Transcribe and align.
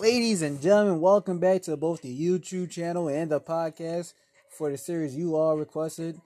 Ladies 0.00 0.40
and 0.40 0.62
gentlemen, 0.62 0.98
welcome 0.98 1.38
back 1.40 1.60
to 1.64 1.76
both 1.76 2.00
the 2.00 2.18
YouTube 2.18 2.70
channel 2.70 3.08
and 3.08 3.30
the 3.30 3.38
podcast 3.38 4.14
for 4.48 4.70
the 4.70 4.78
series 4.78 5.14
you 5.14 5.36
all 5.36 5.58
requested, 5.58 6.18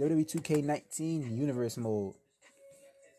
WWE 0.00 0.26
2K19 0.26 1.36
Universe 1.36 1.76
Mode. 1.76 2.14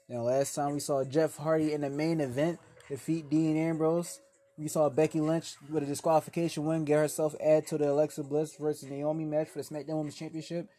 Now, 0.10 0.22
last 0.22 0.56
time 0.56 0.74
we 0.74 0.80
saw 0.80 1.04
Jeff 1.04 1.38
Hardy 1.38 1.74
in 1.74 1.82
the 1.82 1.92
main 1.92 2.22
event 2.22 2.58
defeat 2.88 3.30
Dean 3.30 3.56
Ambrose. 3.56 4.20
We 4.58 4.68
saw 4.68 4.90
Becky 4.90 5.22
Lynch 5.22 5.53
with 5.69 5.83
a 5.83 5.85
disqualification 5.85 6.65
win 6.65 6.85
get 6.85 6.97
herself 6.97 7.35
added 7.39 7.67
to 7.67 7.78
the 7.78 7.91
Alexa 7.91 8.23
Bliss 8.23 8.55
versus 8.55 8.89
Naomi 8.89 9.26
match 9.26 9.49
for 9.49 9.62
the 9.62 9.63
SmackDown 9.63 9.97
Women's 9.97 10.15
Championship. 10.15 10.69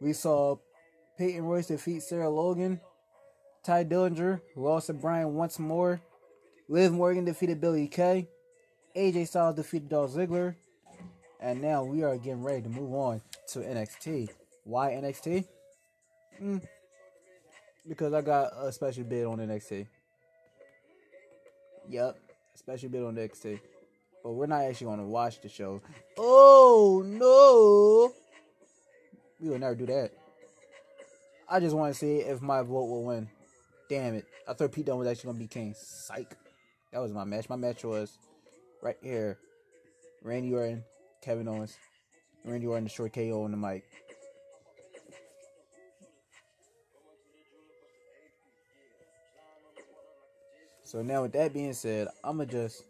We 0.00 0.12
saw 0.12 0.58
Peyton 1.18 1.42
Royce 1.42 1.66
defeat 1.66 2.04
Sarah 2.04 2.30
Logan. 2.30 2.80
Tye 3.64 3.84
Dillinger 3.84 4.42
lost 4.54 4.86
to 4.86 4.92
Bryan 4.92 5.34
once 5.34 5.58
more. 5.58 6.00
Liv 6.68 6.92
Morgan 6.92 7.24
defeated 7.24 7.60
Billie 7.60 7.88
Kay. 7.88 8.28
AJ 8.94 9.28
Styles 9.28 9.56
defeated 9.56 9.88
Dolph 9.88 10.12
Ziggler. 10.12 10.54
And 11.40 11.62
now 11.62 11.84
we 11.84 12.02
are 12.02 12.16
getting 12.16 12.42
ready 12.42 12.62
to 12.62 12.68
move 12.68 12.92
on 12.92 13.22
to 13.48 13.60
NXT. 13.60 14.28
Why 14.64 14.90
NXT? 14.90 15.46
Mm, 16.42 16.62
because 17.88 18.12
I 18.12 18.20
got 18.20 18.52
a 18.60 18.70
special 18.72 19.04
bid 19.04 19.24
on 19.24 19.38
NXT. 19.38 19.86
Yep, 21.88 22.18
special 22.54 22.88
bid 22.90 23.02
on 23.02 23.14
NXT. 23.16 23.60
But 24.22 24.32
we're 24.32 24.46
not 24.46 24.62
actually 24.62 24.86
going 24.86 24.98
to 24.98 25.06
watch 25.06 25.40
the 25.40 25.48
show. 25.48 25.80
Oh 26.18 27.02
no! 27.06 28.12
We 29.40 29.50
will 29.50 29.58
never 29.58 29.74
do 29.74 29.86
that. 29.86 30.10
I 31.48 31.60
just 31.60 31.74
want 31.74 31.94
to 31.94 31.98
see 31.98 32.16
if 32.16 32.42
my 32.42 32.62
vote 32.62 32.88
will 32.88 33.04
win. 33.04 33.28
Damn 33.88 34.14
it. 34.16 34.26
I 34.46 34.52
thought 34.52 34.72
Pete 34.72 34.84
Dunne 34.84 34.98
was 34.98 35.08
actually 35.08 35.28
going 35.28 35.36
to 35.36 35.44
be 35.44 35.48
king. 35.48 35.74
Psych. 35.74 36.36
That 36.92 37.00
was 37.00 37.12
my 37.12 37.24
match. 37.24 37.48
My 37.48 37.56
match 37.56 37.84
was 37.84 38.18
right 38.82 38.96
here. 39.02 39.38
Randy 40.22 40.52
Orton, 40.54 40.84
Kevin 41.22 41.46
Owens. 41.46 41.76
Randy 42.44 42.66
Orton, 42.66 42.84
the 42.84 42.90
short 42.90 43.12
KO 43.12 43.44
on 43.44 43.50
the 43.50 43.56
mic. 43.56 43.84
So 50.82 51.02
now 51.02 51.20
with 51.22 51.32
that 51.32 51.52
being 51.52 51.74
said, 51.74 52.08
I'ma 52.24 52.46
just 52.46 52.84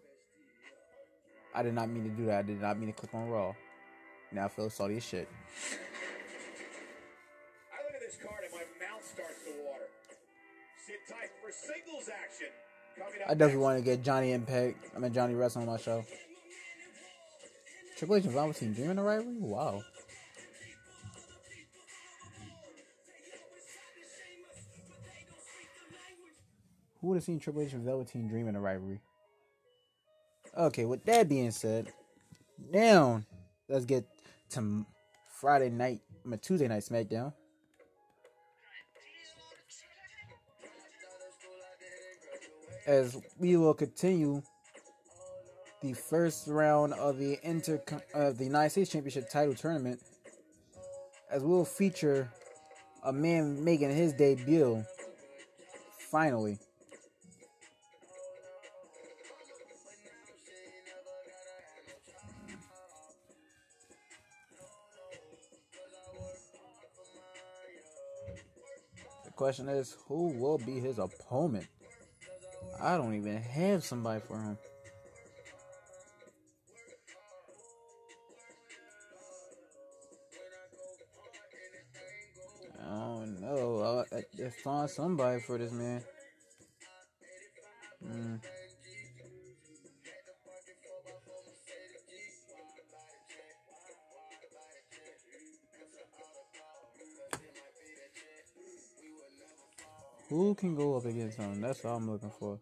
I 1.53 1.65
did 1.65 1.75
not 1.75 1.91
mean 1.91 2.05
to 2.05 2.11
do 2.11 2.27
that. 2.27 2.39
I 2.39 2.43
did 2.43 2.61
not 2.61 2.79
mean 2.79 2.93
to 2.93 2.93
click 2.93 3.13
on 3.13 3.29
Raw. 3.29 3.53
Now 4.31 4.45
I 4.45 4.49
feel 4.49 4.71
salty 4.71 4.99
as 4.99 5.05
shit. 5.05 5.29
I 7.73 7.83
look 7.83 7.95
at 7.95 8.01
this 8.01 8.17
card 8.23 8.45
and 8.45 8.53
my 8.53 8.87
mouth 8.87 9.05
starts 9.05 9.43
to 9.43 9.51
water. 9.67 9.89
Sit 10.87 11.01
tight 11.09 11.31
for 11.43 11.51
singles 11.51 12.09
action. 12.09 12.55
I 13.29 13.35
definitely 13.35 13.63
want 13.63 13.79
to 13.79 13.85
get 13.85 14.03
Johnny 14.03 14.33
Impact. 14.33 14.91
I 14.97 14.99
mean 14.99 15.13
Johnny 15.13 15.35
Wrestling 15.35 15.69
on 15.69 15.75
my 15.75 15.81
show. 15.81 16.05
Triple 17.97 18.17
H 18.17 18.25
and 18.25 18.33
Velveteen 18.33 18.73
Dream 18.73 18.91
in 18.91 18.97
the 18.97 19.03
rivalry? 19.03 19.37
Wow. 19.39 19.83
Who 27.01 27.09
would 27.09 27.17
have 27.17 27.25
seen 27.25 27.39
Triple 27.39 27.63
H 27.63 27.73
and 27.73 27.85
Velveteen 27.85 28.29
Dream 28.29 28.49
in 28.49 28.57
a 28.57 28.61
rivalry? 28.61 29.01
Okay, 30.57 30.85
with 30.85 31.05
that 31.05 31.29
being 31.29 31.51
said, 31.51 31.93
now 32.71 33.23
let's 33.69 33.85
get 33.85 34.05
to 34.51 34.87
Friday 35.41 35.71
night, 35.71 36.01
I 36.25 36.29
mean 36.29 36.39
Tuesday 36.41 36.67
night 36.67 36.83
SmackDown. 36.83 37.33
As 42.89 43.21
we 43.39 43.55
will 43.59 43.75
continue 43.75 44.41
the 45.83 45.93
first 45.93 46.49
round 46.49 46.95
of 46.95 47.19
the 47.19 47.39
inter 47.43 47.83
of 48.15 48.39
the 48.39 48.45
United 48.45 48.71
States 48.71 48.91
Championship 48.91 49.29
title 49.31 49.55
tournament, 49.55 50.01
as 51.31 51.43
we'll 51.43 51.67
feature 51.67 52.33
a 53.05 53.13
man 53.13 53.63
making 53.63 53.95
his 53.95 54.15
debut 54.15 54.83
finally. 56.11 56.59
The 69.27 69.31
question 69.37 69.69
is, 69.69 69.95
who 70.07 70.29
will 70.29 70.57
be 70.57 70.81
his 70.81 70.99
opponent? 70.99 71.67
I 72.81 72.97
don't 72.97 73.15
even 73.15 73.37
have 73.37 73.85
somebody 73.85 74.21
for 74.21 74.39
him. 74.39 74.59
I 82.81 82.91
don't 82.91 83.41
know. 83.41 84.05
I, 84.13 84.17
I, 84.17 84.47
I 84.47 84.51
find 84.63 84.89
somebody 84.89 85.41
for 85.41 85.59
this 85.59 85.73
man. 85.73 86.03
Mm. 88.07 88.41
Who 100.29 100.55
can 100.55 100.75
go 100.75 100.97
up 100.97 101.07
against 101.07 101.39
him? 101.39 101.61
That's 101.61 101.85
all 101.85 101.97
I'm 101.97 102.11
looking 102.11 102.31
for. 102.39 102.59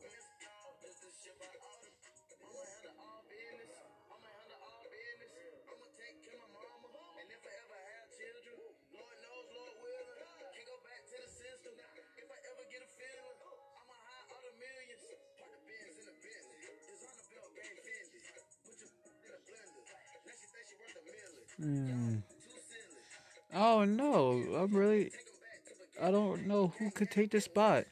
Who 26.79 26.91
could 26.91 27.11
take 27.11 27.31
the 27.31 27.41
spot. 27.41 27.85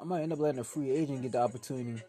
I 0.00 0.04
might 0.04 0.22
end 0.22 0.32
up 0.32 0.38
letting 0.38 0.60
a 0.60 0.64
free 0.64 0.90
agent 0.90 1.22
get 1.22 1.32
the 1.32 1.42
opportunity. 1.42 2.02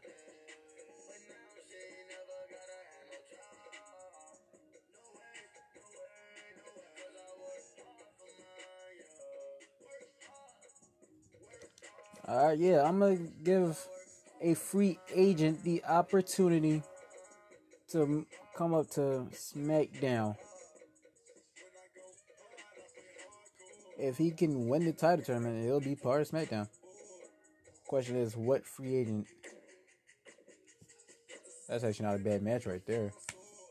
Right, 12.51 12.59
yeah, 12.59 12.84
I'm 12.84 13.00
gonna 13.00 13.16
give 13.16 13.79
a 14.41 14.56
free 14.56 15.00
agent 15.16 15.63
the 15.63 15.81
opportunity 15.85 16.84
to 17.94 18.25
come 18.57 18.73
up 18.73 18.89
to 18.89 19.29
SmackDown. 19.31 20.35
If 23.97 24.17
he 24.17 24.31
can 24.31 24.67
win 24.67 24.84
the 24.84 24.91
title 24.91 25.23
tournament, 25.23 25.63
he'll 25.63 25.79
be 25.79 25.95
part 25.95 26.23
of 26.23 26.29
SmackDown. 26.29 26.67
Question 27.88 28.17
is, 28.17 28.35
what 28.35 28.66
free 28.66 28.97
agent? 28.97 29.28
That's 31.69 31.86
actually 31.86 32.06
not 32.06 32.15
a 32.15 32.19
bad 32.19 32.42
match 32.42 32.65
right 32.65 32.86
there. 32.86 33.13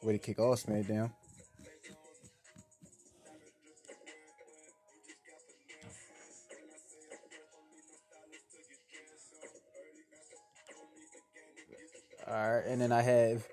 Way 0.03 0.15
to 0.15 0.19
kick 0.19 0.39
off 0.39 0.63
SmackDown. 0.63 1.13
And 12.67 12.81
then 12.81 12.93
I 12.93 13.03
have 13.03 13.47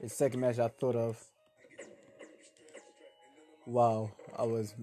the 0.00 0.08
second 0.08 0.40
match 0.40 0.58
I 0.58 0.68
thought 0.68 0.96
of. 0.96 1.22
Wow, 3.66 4.10
I 4.38 4.42
was 4.42 4.74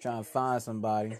trying 0.00 0.22
to 0.22 0.28
find 0.28 0.62
somebody. 0.62 1.16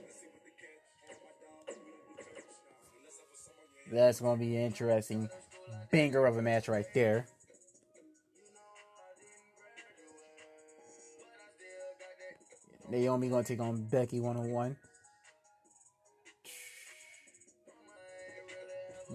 That's 3.91 4.21
gonna 4.21 4.39
be 4.39 4.57
interesting 4.57 5.29
banger 5.95 6.27
of 6.27 6.37
a 6.37 6.43
match 6.43 6.67
right 6.67 6.87
there. 6.93 7.25
Naomi 12.91 13.29
gonna 13.29 13.45
take 13.45 13.61
on 13.61 13.85
Becky 13.85 14.19
one 14.19 14.37
on 14.37 14.51
one. 14.51 14.77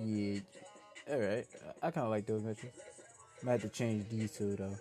Yeah. 0.01 0.39
All 1.11 1.17
right. 1.17 1.45
I 1.81 1.89
kind 1.89 2.05
of 2.05 2.11
like 2.11 2.27
those. 2.27 2.45
I 2.45 2.55
might 3.41 3.53
have 3.53 3.61
to 3.61 3.69
change 3.69 4.07
these 4.09 4.31
two 4.31 4.55
though. 4.55 4.75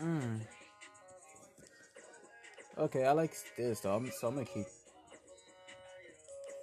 Mm. 0.00 0.40
Okay, 2.78 3.06
I 3.06 3.12
like 3.12 3.32
this 3.56 3.80
though. 3.80 3.94
I'm, 3.94 4.08
so 4.12 4.28
I'm 4.28 4.34
gonna 4.34 4.46
keep. 4.46 4.66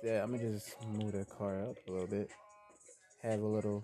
Yeah, 0.01 0.23
I'm 0.23 0.31
gonna 0.31 0.51
just 0.51 0.75
move 0.93 1.11
the 1.11 1.25
car 1.25 1.59
up 1.61 1.75
a 1.87 1.91
little 1.91 2.07
bit. 2.07 2.29
Have 3.21 3.41
a 3.41 3.45
little. 3.45 3.83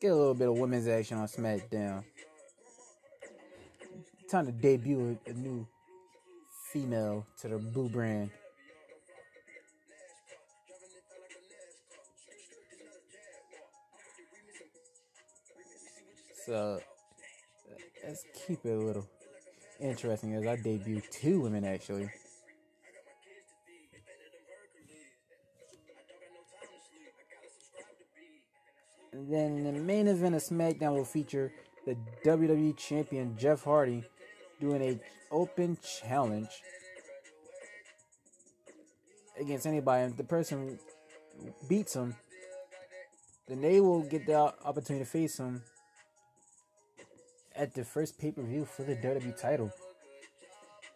Get 0.00 0.12
a 0.12 0.16
little 0.16 0.34
bit 0.34 0.48
of 0.48 0.58
women's 0.58 0.88
action 0.88 1.18
on 1.18 1.28
SmackDown. 1.28 2.04
Time 4.32 4.46
to 4.46 4.52
debut 4.52 5.18
a, 5.26 5.30
a 5.30 5.34
new 5.34 5.66
female 6.72 7.26
to 7.38 7.48
the 7.48 7.58
blue 7.58 7.90
brand. 7.90 8.30
So 16.46 16.80
let's 18.06 18.24
keep 18.46 18.64
it 18.64 18.70
a 18.70 18.78
little 18.78 19.06
interesting 19.78 20.32
as 20.32 20.46
I 20.46 20.56
debut 20.56 21.02
two 21.10 21.40
women 21.40 21.66
actually. 21.66 22.08
And 29.12 29.30
then 29.30 29.62
the 29.64 29.72
main 29.72 30.08
event 30.08 30.36
of 30.36 30.42
SmackDown 30.42 30.94
will 30.94 31.04
feature 31.04 31.52
the 31.84 31.98
WWE 32.24 32.78
Champion 32.78 33.36
Jeff 33.36 33.64
Hardy 33.64 34.04
doing 34.62 34.80
a 34.80 34.98
open 35.34 35.76
challenge 35.82 36.48
against 39.38 39.66
anybody. 39.66 40.04
If 40.04 40.16
the 40.16 40.24
person 40.24 40.78
beats 41.68 41.94
him, 41.94 42.14
then 43.48 43.60
they 43.60 43.80
will 43.80 44.02
get 44.02 44.24
the 44.24 44.36
opportunity 44.64 45.04
to 45.04 45.10
face 45.10 45.38
him 45.38 45.62
at 47.56 47.74
the 47.74 47.84
first 47.84 48.18
pay 48.20 48.30
per 48.30 48.42
view 48.42 48.64
for 48.64 48.84
the 48.84 48.94
WWE 48.94 49.38
title. 49.38 49.72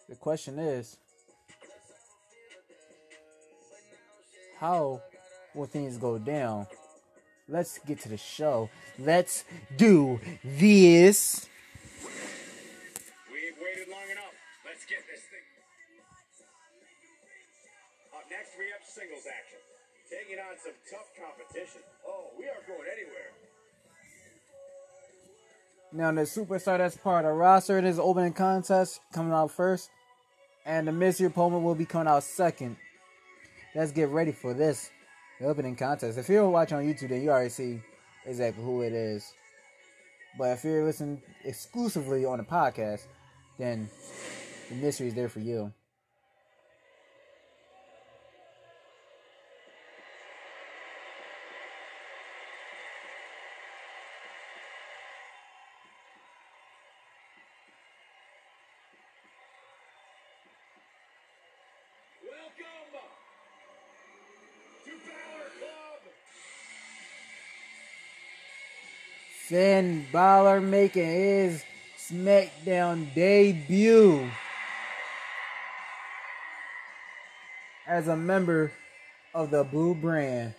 The 0.08 0.14
question 0.14 0.60
is, 0.60 0.96
how 4.60 5.02
will 5.54 5.66
things 5.66 5.98
go 5.98 6.18
down? 6.18 6.68
Let's 7.48 7.80
get 7.80 8.00
to 8.02 8.08
the 8.08 8.16
show. 8.16 8.70
Let's 8.96 9.44
do 9.76 10.20
this. 10.44 11.48
Singles 18.96 19.28
action. 19.28 19.60
Taking 20.08 20.38
on 20.40 20.56
some 20.56 20.72
tough 20.88 21.12
competition. 21.20 21.82
Oh, 22.08 22.32
we 22.38 22.48
aren't 22.48 22.66
going 22.66 22.88
anywhere. 22.90 23.30
Now 25.92 26.12
the 26.12 26.22
superstar 26.22 26.78
that's 26.78 26.96
part 26.96 27.24
of 27.24 27.30
the 27.30 27.34
roster 27.34 27.78
in 27.78 27.84
this 27.84 27.98
opening 27.98 28.32
contest 28.32 29.00
coming 29.12 29.32
out 29.32 29.50
first, 29.50 29.90
and 30.64 30.88
the 30.88 30.92
mystery 30.92 31.26
opponent 31.26 31.62
will 31.62 31.74
be 31.74 31.84
coming 31.84 32.08
out 32.08 32.22
second. 32.22 32.76
Let's 33.74 33.92
get 33.92 34.08
ready 34.08 34.32
for 34.32 34.54
this 34.54 34.90
the 35.40 35.46
opening 35.46 35.76
contest. 35.76 36.16
If 36.16 36.28
you're 36.30 36.48
watching 36.48 36.78
on 36.78 36.84
YouTube, 36.84 37.10
then 37.10 37.22
you 37.22 37.30
already 37.30 37.50
see 37.50 37.80
exactly 38.24 38.64
who 38.64 38.82
it 38.82 38.92
is. 38.94 39.30
But 40.38 40.52
if 40.52 40.64
you're 40.64 40.84
listening 40.84 41.22
exclusively 41.44 42.24
on 42.24 42.38
the 42.38 42.44
podcast, 42.44 43.02
then 43.58 43.88
the 44.70 44.76
mystery 44.76 45.08
is 45.08 45.14
there 45.14 45.28
for 45.28 45.40
you. 45.40 45.72
Finn 69.56 70.04
Balor 70.12 70.60
making 70.60 71.06
his 71.06 71.64
SmackDown 71.98 73.14
debut 73.14 74.28
as 77.86 78.06
a 78.06 78.14
member 78.14 78.70
of 79.32 79.50
the 79.50 79.64
Blue 79.64 79.94
Brand 79.94 80.52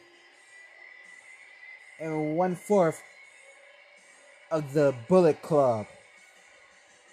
and 2.00 2.36
one 2.36 2.56
fourth 2.56 3.04
of 4.50 4.74
the 4.74 4.96
Bullet 5.08 5.44
Club, 5.44 5.86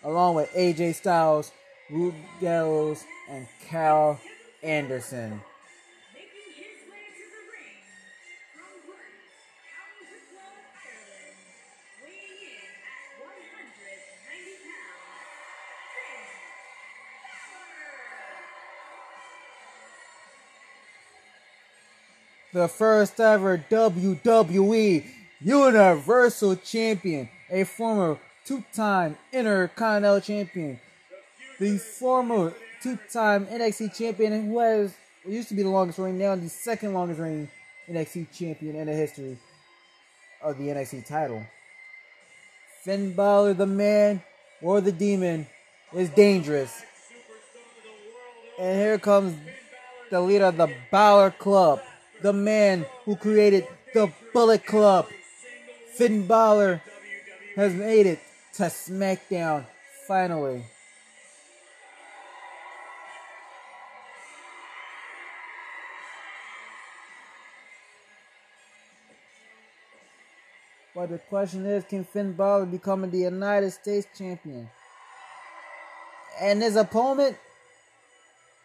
along 0.02 0.36
with 0.36 0.50
AJ 0.54 0.94
Styles, 0.94 1.52
Luke 1.90 2.14
Gallows, 2.40 3.04
and 3.28 3.46
Karl 3.68 4.18
Anderson. 4.62 5.38
The 22.54 22.68
first 22.68 23.18
ever 23.18 23.58
WWE 23.68 25.04
Universal 25.40 26.56
Champion, 26.56 27.28
a 27.50 27.64
former 27.64 28.16
two-time 28.44 29.18
Intercontinental 29.32 30.20
Champion, 30.20 30.78
the 31.58 31.76
former 31.78 32.54
two-time 32.80 33.46
NXT 33.46 33.96
Champion 33.96 34.46
who 34.46 34.60
has 34.60 34.94
used 35.26 35.48
to 35.48 35.54
be 35.54 35.64
the 35.64 35.68
longest 35.68 35.98
reign, 35.98 36.16
now 36.16 36.36
the 36.36 36.48
second 36.48 36.94
longest 36.94 37.18
reigning 37.18 37.48
NXT 37.90 38.28
Champion 38.32 38.76
in 38.76 38.86
the 38.86 38.94
history 38.94 39.36
of 40.40 40.56
the 40.56 40.68
NXT 40.68 41.06
title. 41.06 41.44
Finn 42.84 43.14
Balor, 43.14 43.54
the 43.54 43.66
man 43.66 44.22
or 44.62 44.80
the 44.80 44.92
demon, 44.92 45.48
is 45.92 46.08
dangerous. 46.10 46.84
And 48.60 48.78
here 48.78 48.98
comes 49.00 49.36
the 50.08 50.20
leader 50.20 50.44
of 50.44 50.56
the 50.56 50.72
Balor 50.92 51.32
Club, 51.32 51.80
the 52.24 52.32
man 52.32 52.86
who 53.04 53.14
created 53.16 53.68
the 53.92 54.10
Bullet 54.32 54.64
Club. 54.64 55.06
Finn 55.94 56.26
Balor 56.26 56.80
has 57.54 57.74
made 57.74 58.06
it 58.06 58.18
to 58.54 58.62
SmackDown 58.62 59.66
finally. 60.08 60.64
But 70.94 71.10
the 71.10 71.18
question 71.18 71.66
is, 71.66 71.84
can 71.84 72.04
Finn 72.04 72.32
Balor 72.32 72.64
become 72.64 73.10
the 73.10 73.18
United 73.18 73.70
States 73.72 74.06
champion? 74.16 74.70
And 76.40 76.62
his 76.62 76.76
opponent, 76.76 77.36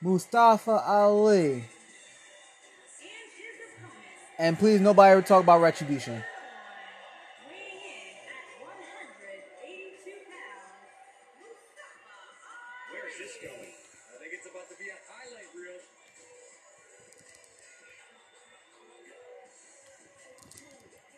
Mustafa 0.02 0.82
Ali. 0.88 1.66
And 4.40 4.56
his 4.56 4.56
opponent, 4.56 4.56
And 4.56 4.58
please, 4.58 4.80
nobody 4.80 5.12
ever 5.12 5.22
talk 5.22 5.44
about 5.44 5.60
retribution. 5.60 6.24
weighing 7.44 7.76
in 7.76 8.16
at 8.24 8.48
182 8.64 10.16
pounds, 10.32 10.64
Mustafa 11.44 12.08
Ali. 12.08 12.40
Where's 12.96 13.20
this 13.20 13.36
going? 13.44 13.68
I 13.68 14.16
think 14.24 14.32
it's 14.40 14.48
about 14.48 14.68
to 14.72 14.78
be 14.80 14.88
a 14.88 14.96
highlight 15.12 15.52
reel. 15.52 15.84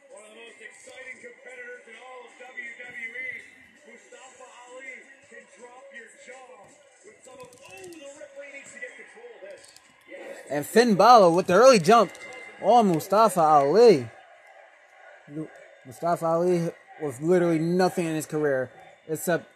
One 0.09 0.25
of 0.25 0.33
the 0.33 0.41
most 0.41 0.59
exciting 0.65 1.21
competitors 1.21 1.85
in 1.93 1.97
all 2.01 2.25
of 2.25 2.33
WWE, 2.41 3.29
Mustafa 3.85 4.49
Ali, 4.65 4.97
can 5.29 5.45
drop 5.61 5.85
your 5.93 6.09
jaw 6.25 6.65
with 7.05 7.21
some 7.21 7.37
of. 7.37 7.53
Oh, 7.53 7.85
the 7.85 8.01
referee 8.17 8.49
needs 8.57 8.73
to 8.73 8.81
get 8.81 8.97
control 8.97 9.29
of 9.37 9.45
this. 9.45 9.61
Yes. 10.09 10.41
And 10.49 10.65
Finn 10.65 10.97
Balor 10.97 11.29
with 11.29 11.45
the 11.45 11.53
early 11.53 11.77
jump 11.77 12.09
on 12.61 12.87
Mustafa 12.87 13.41
Ali. 13.41 14.07
Mustafa 15.85 16.25
Ali 16.25 16.69
with 17.01 17.21
literally 17.21 17.59
nothing 17.59 18.05
in 18.05 18.15
his 18.15 18.25
career 18.25 18.69
except 19.07 19.47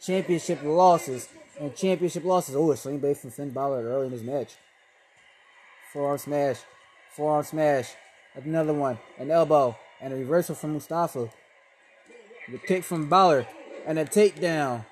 championship 0.00 0.62
losses. 0.62 1.28
And 1.60 1.74
championship 1.74 2.24
losses. 2.24 2.54
Oh, 2.54 2.70
a 2.70 2.76
sling 2.76 2.98
blade 2.98 3.16
from 3.16 3.30
Finn 3.30 3.50
Balor 3.50 3.82
early 3.82 4.06
in 4.06 4.12
his 4.12 4.22
match. 4.22 4.54
Forearm 5.92 6.18
smash. 6.18 6.58
Forearm 7.12 7.44
smash. 7.44 7.90
Another 8.34 8.74
one. 8.74 8.98
An 9.18 9.30
elbow. 9.30 9.76
And 10.00 10.12
a 10.12 10.16
reversal 10.16 10.54
from 10.54 10.74
Mustafa. 10.74 11.30
The 12.48 12.58
kick 12.58 12.84
from 12.84 13.08
Balor. 13.08 13.46
And 13.86 13.98
a 13.98 14.04
takedown. 14.04 14.84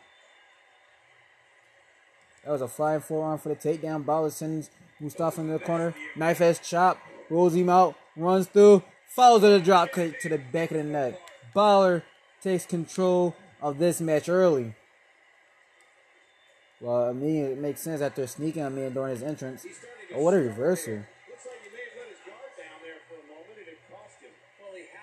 That 2.45 2.53
was 2.53 2.63
a 2.63 2.69
flying 2.69 3.01
forearm 3.01 3.39
for 3.39 3.49
the 3.51 3.57
takedown. 3.57 4.05
Balor 4.05 4.31
sends 4.31 4.71
Mustafa 4.99 5.41
in 5.41 5.49
the 5.49 5.59
corner. 5.59 5.95
Knife 6.17 6.41
edge 6.41 6.63
chop. 6.63 6.99
Rolls 7.29 7.55
him 7.55 7.69
out. 7.69 7.97
Runs 8.17 8.47
through. 8.47 8.83
Follows 9.09 9.43
with 9.43 9.55
a 9.55 9.61
drop 9.61 9.93
kick 9.93 10.21
to 10.21 10.29
the 10.29 10.39
back 10.39 10.71
of 10.71 10.79
the 10.79 10.85
neck. 10.85 11.19
Balor 11.55 12.03
takes 12.43 12.67
control 12.67 13.35
of 13.61 13.79
this 13.79 14.01
match 14.01 14.29
early. 14.29 14.75
Well, 16.81 17.09
I 17.09 17.13
mean, 17.13 17.45
it 17.45 17.59
makes 17.59 17.81
sense 17.81 18.03
after 18.03 18.27
sneaking 18.27 18.63
on 18.63 18.75
me 18.75 18.85
and 18.85 18.95
during 18.95 19.13
his 19.13 19.23
entrance. 19.23 19.65
Oh, 20.15 20.23
what 20.23 20.35
a 20.35 20.39
reversal. 20.39 21.01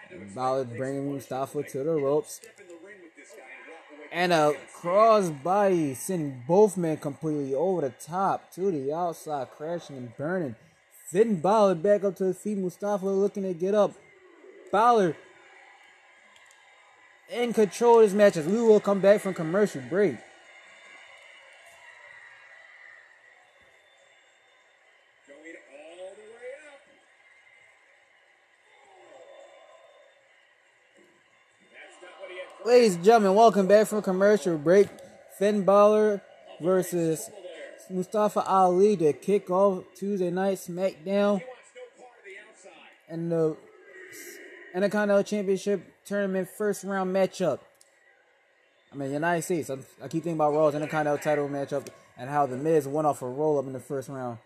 To 0.10 0.18
Balor 0.36 0.66
bringing 0.66 1.12
Mustafa 1.12 1.64
to 1.64 1.84
the 1.84 1.96
ropes. 1.96 2.40
And 4.12 4.32
a 4.32 4.54
crossbody 4.80 5.96
sending 5.96 6.44
both 6.48 6.78
men 6.78 6.98
completely 6.98 7.56
over 7.56 7.82
the 7.82 7.90
top 7.90 8.52
to 8.54 8.70
the 8.70 8.94
outside, 8.94 9.50
crashing 9.50 9.98
and 9.98 10.16
burning. 10.16 10.56
Fitting 11.06 11.36
Balor 11.36 11.76
back 11.76 12.04
up 12.04 12.16
to 12.18 12.26
his 12.26 12.38
feet. 12.38 12.58
Mustafa 12.58 13.06
looking 13.06 13.44
to 13.44 13.54
get 13.54 13.76
up. 13.76 13.94
Balor 14.72 15.16
in 17.32 17.54
control 17.54 18.00
of 18.00 18.06
this 18.06 18.14
match 18.14 18.38
as 18.38 18.46
we 18.46 18.62
will 18.62 18.80
come 18.80 19.00
back 19.00 19.22
from 19.22 19.34
commercial 19.34 19.82
break. 19.90 20.16
Ladies 32.66 32.96
and 32.96 33.04
gentlemen, 33.04 33.36
welcome 33.36 33.68
back 33.68 33.88
from 33.88 34.02
commercial 34.02 34.58
break. 34.58 34.88
Finn 35.38 35.66
Balor 35.66 36.22
versus 36.62 37.30
Mustafa 37.90 38.44
Ali 38.46 38.98
to 38.98 39.14
kick 39.14 39.50
off 39.50 39.84
Tuesday 39.96 40.32
night 40.32 40.58
SmackDown. 40.58 41.42
And 43.10 43.32
the 43.32 43.58
Intercontinental 44.74 45.24
Championship 45.24 45.82
Tournament 46.06 46.50
first 46.50 46.84
round 46.84 47.16
matchup. 47.16 47.60
I 48.92 48.96
mean, 48.96 49.12
United 49.12 49.42
States. 49.42 49.70
I'm, 49.70 49.86
I 50.02 50.08
keep 50.08 50.24
thinking 50.24 50.34
about 50.34 50.54
Raw's 50.54 50.76
Intercontinental 50.76 51.24
title 51.24 51.50
matchup 51.50 51.88
and 52.18 52.30
how 52.30 52.46
the 52.46 52.58
Miz 52.58 52.88
went 52.88 53.08
off 53.08 53.22
a 53.22 53.28
roll 53.28 53.60
up 53.60 53.66
in 53.66 53.74
the 53.74 53.80
first 53.80 54.10
round. 54.10 54.38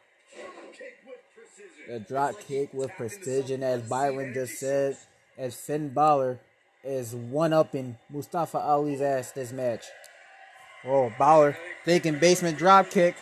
The 1.87 1.99
drop 1.99 2.39
kick 2.41 2.73
with 2.73 2.91
precision, 2.97 3.63
as 3.63 3.81
Byron 3.83 4.33
just 4.33 4.59
said, 4.59 4.97
as 5.37 5.55
Finn 5.55 5.89
Balor 5.89 6.39
is 6.83 7.15
one 7.15 7.53
upping 7.53 7.97
Mustafa 8.09 8.57
Ali's 8.57 9.01
ass 9.01 9.31
this 9.31 9.51
match. 9.51 9.85
Oh, 10.87 11.11
Balor 11.19 11.57
thinking 11.83 12.17
basement 12.17 12.57
drop 12.57 12.89
kick. 12.89 13.15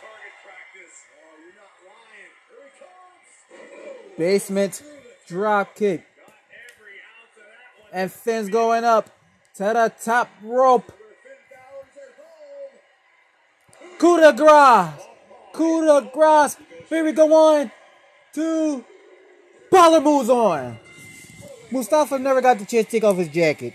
Basement 4.17 4.83
drop 5.27 5.75
kick. 5.75 6.05
And 7.91 8.11
Finn's 8.11 8.49
going 8.49 8.83
up 8.83 9.09
to 9.55 9.63
the 9.63 9.91
top 10.03 10.29
rope. 10.43 10.91
Coup 13.97 14.17
de 14.17 14.33
grace. 14.33 14.93
Coup 15.53 15.85
de 15.85 16.09
grace. 16.13 16.57
Here 16.87 17.03
we 17.03 17.13
go. 17.13 17.25
One, 17.25 17.71
two. 18.31 18.85
Balor 19.71 20.01
moves 20.01 20.29
on. 20.29 20.77
Mustafa 21.71 22.19
never 22.19 22.41
got 22.41 22.59
the 22.59 22.65
chance 22.65 22.85
to 22.85 22.91
take 22.91 23.03
off 23.03 23.17
his 23.17 23.29
jacket. 23.29 23.73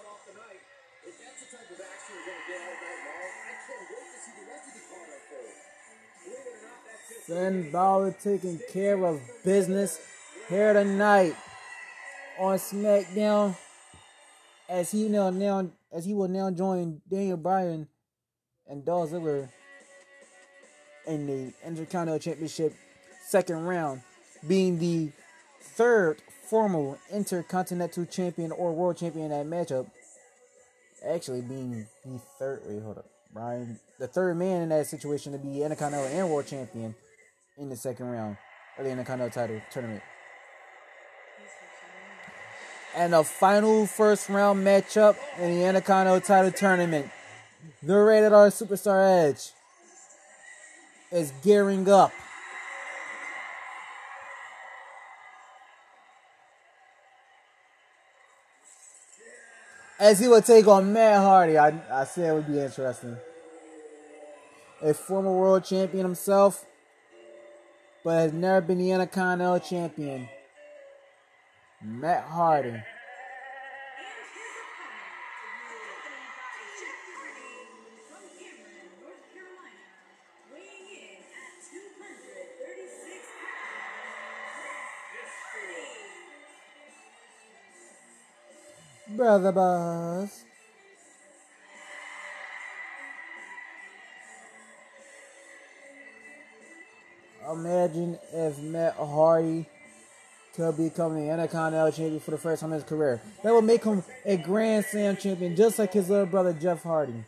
That's 0.00 0.24
the 0.24 0.32
start 0.32 0.46
off. 0.46 0.58
If 1.06 1.14
that's 1.18 1.40
the 1.40 1.48
type 1.56 1.70
of 1.70 1.80
action 1.80 2.12
we're 2.16 2.26
going 2.26 2.40
to 2.40 2.46
get 2.48 2.60
all 2.60 2.76
night 2.80 3.00
long, 3.06 3.32
I 3.40 3.54
can't 3.66 3.84
wait 3.90 4.06
to 4.10 4.18
see 4.20 4.32
the 4.36 4.44
rest 4.50 4.64
of 4.68 4.74
the 4.74 4.84
card 4.88 5.08
unfold. 5.16 5.54
Believe 6.24 6.44
it 6.44 6.54
or 6.54 6.60
not, 6.64 6.80
that's 6.86 7.10
it. 7.10 7.26
Finn 7.26 7.70
Balor 7.72 8.12
taking 8.22 8.60
care 8.72 9.04
of 9.04 9.20
business 9.44 10.00
here 10.48 10.72
tonight 10.72 11.34
on 12.38 12.56
SmackDown 12.58 13.56
as 14.68 14.90
he 14.90 15.08
now 15.08 15.30
now 15.30 15.68
as 15.92 16.04
he 16.04 16.14
will 16.14 16.28
now 16.28 16.50
join 16.50 17.00
Daniel 17.10 17.36
Bryan 17.36 17.88
and 18.68 18.84
Dolph 18.84 19.10
Ziggler 19.10 19.48
in 21.06 21.26
the 21.26 21.52
Intercontinental 21.66 22.20
Championship 22.20 22.74
second 23.26 23.64
round, 23.64 24.02
being 24.46 24.78
the 24.78 25.10
third 25.60 26.22
former 26.50 26.98
Intercontinental 27.12 28.04
Champion 28.06 28.50
or 28.50 28.72
World 28.72 28.96
Champion 28.96 29.30
in 29.30 29.30
that 29.30 29.46
matchup. 29.46 29.86
Actually, 31.08 31.42
being 31.42 31.86
the 32.04 32.18
third. 32.38 32.62
Wait, 32.66 32.82
hold 32.82 32.98
up, 32.98 33.06
Bryan, 33.32 33.78
the 34.00 34.08
third 34.08 34.36
man 34.36 34.62
in 34.62 34.68
that 34.70 34.86
situation 34.88 35.32
to 35.32 35.38
be 35.38 35.62
Intercontinental 35.62 36.10
and 36.10 36.28
World 36.28 36.46
Champion 36.46 36.94
in 37.56 37.70
the 37.70 37.76
second 37.76 38.06
round 38.06 38.36
of 38.76 38.84
the 38.84 38.90
Intercontinental 38.90 39.32
title 39.32 39.62
tournament. 39.70 40.02
And 42.96 43.12
the 43.12 43.22
final 43.22 43.86
first 43.86 44.28
round 44.28 44.66
matchup 44.66 45.16
in 45.38 45.54
the 45.54 45.64
Intercontinental 45.64 46.20
title 46.20 46.50
tournament. 46.50 47.10
The 47.82 47.96
Rated 47.96 48.32
R 48.32 48.48
Superstar 48.48 49.28
Edge 49.28 49.52
is 51.12 51.32
gearing 51.44 51.88
up. 51.88 52.12
As 60.00 60.18
he 60.18 60.28
would 60.28 60.46
take 60.46 60.66
on 60.66 60.94
Matt 60.94 61.18
Hardy, 61.18 61.58
I, 61.58 61.74
I 61.92 62.04
said 62.04 62.30
it 62.30 62.32
would 62.32 62.46
be 62.46 62.58
interesting. 62.58 63.18
A 64.80 64.94
former 64.94 65.30
world 65.30 65.62
champion 65.62 66.06
himself, 66.06 66.64
but 68.02 68.12
has 68.12 68.32
never 68.32 68.62
been 68.62 68.78
the 68.78 68.92
Intercontinental 68.92 69.60
champion. 69.60 70.26
Matt 71.84 72.24
Hardy. 72.24 72.82
Brother 89.20 89.52
Buzz. 89.52 90.44
Imagine 97.52 98.18
if 98.32 98.58
Matt 98.60 98.94
Hardy 98.94 99.68
could 100.56 100.74
become 100.78 101.16
the 101.16 101.30
Intercontinental 101.30 101.92
champion 101.92 102.20
for 102.20 102.30
the 102.30 102.38
first 102.38 102.62
time 102.62 102.72
in 102.72 102.76
his 102.76 102.84
career. 102.84 103.20
That 103.42 103.52
would 103.52 103.64
make 103.64 103.84
him 103.84 104.02
a 104.24 104.38
Grand 104.38 104.86
Slam 104.86 105.18
champion, 105.18 105.54
just 105.54 105.78
like 105.78 105.92
his 105.92 106.08
little 106.08 106.24
brother 106.24 106.54
Jeff 106.54 106.82
Hardy. 106.82 107.22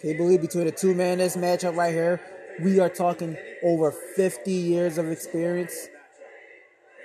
Can 0.00 0.10
you 0.10 0.16
believe 0.16 0.40
between 0.40 0.64
the 0.64 0.72
two 0.72 0.94
men 0.94 1.18
this 1.18 1.36
matchup 1.36 1.76
right 1.76 1.92
here, 1.92 2.18
we 2.60 2.80
are 2.80 2.88
talking 2.88 3.36
over 3.62 3.90
50 3.90 4.50
years 4.50 4.98
of 4.98 5.10
experience. 5.10 5.88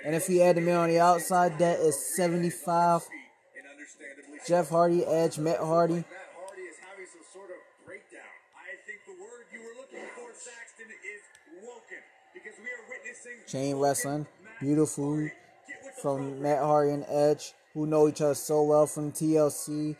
And 0.04 0.14
if 0.14 0.28
you 0.28 0.42
add 0.42 0.56
the 0.56 0.60
man 0.60 0.76
on 0.76 0.88
the 0.88 0.98
outside, 0.98 1.58
that 1.58 1.78
is 1.80 1.96
75. 2.16 3.02
Jeff 4.46 4.70
Hardy, 4.70 5.04
Edge, 5.04 5.38
Matt 5.38 5.58
Hardy. 5.58 5.94
Matt 5.94 6.06
Hardy 6.36 6.62
is 6.62 6.76
having 6.80 7.06
some 7.06 7.22
sort 7.32 7.50
of 7.50 7.86
breakdown. 7.86 8.20
I 8.56 8.74
think 8.84 9.00
the 9.06 9.22
word 9.22 9.46
you 9.52 9.60
were 9.60 9.80
looking 9.80 10.08
for, 10.16 10.32
Saxton, 10.34 10.86
is 10.90 11.22
woken. 11.62 11.98
Because 12.34 12.58
we 12.58 12.66
are 12.66 12.84
witnessing 12.88 13.32
Chain 13.46 13.76
wrestling, 13.76 14.26
beautiful 14.60 15.30
from 16.00 16.42
Matt 16.42 16.58
Hardy 16.58 16.90
and 16.90 17.04
Edge, 17.08 17.52
who 17.74 17.86
know 17.86 18.08
each 18.08 18.20
other 18.20 18.34
so 18.34 18.64
well 18.64 18.86
from 18.86 19.12
TLC, 19.12 19.94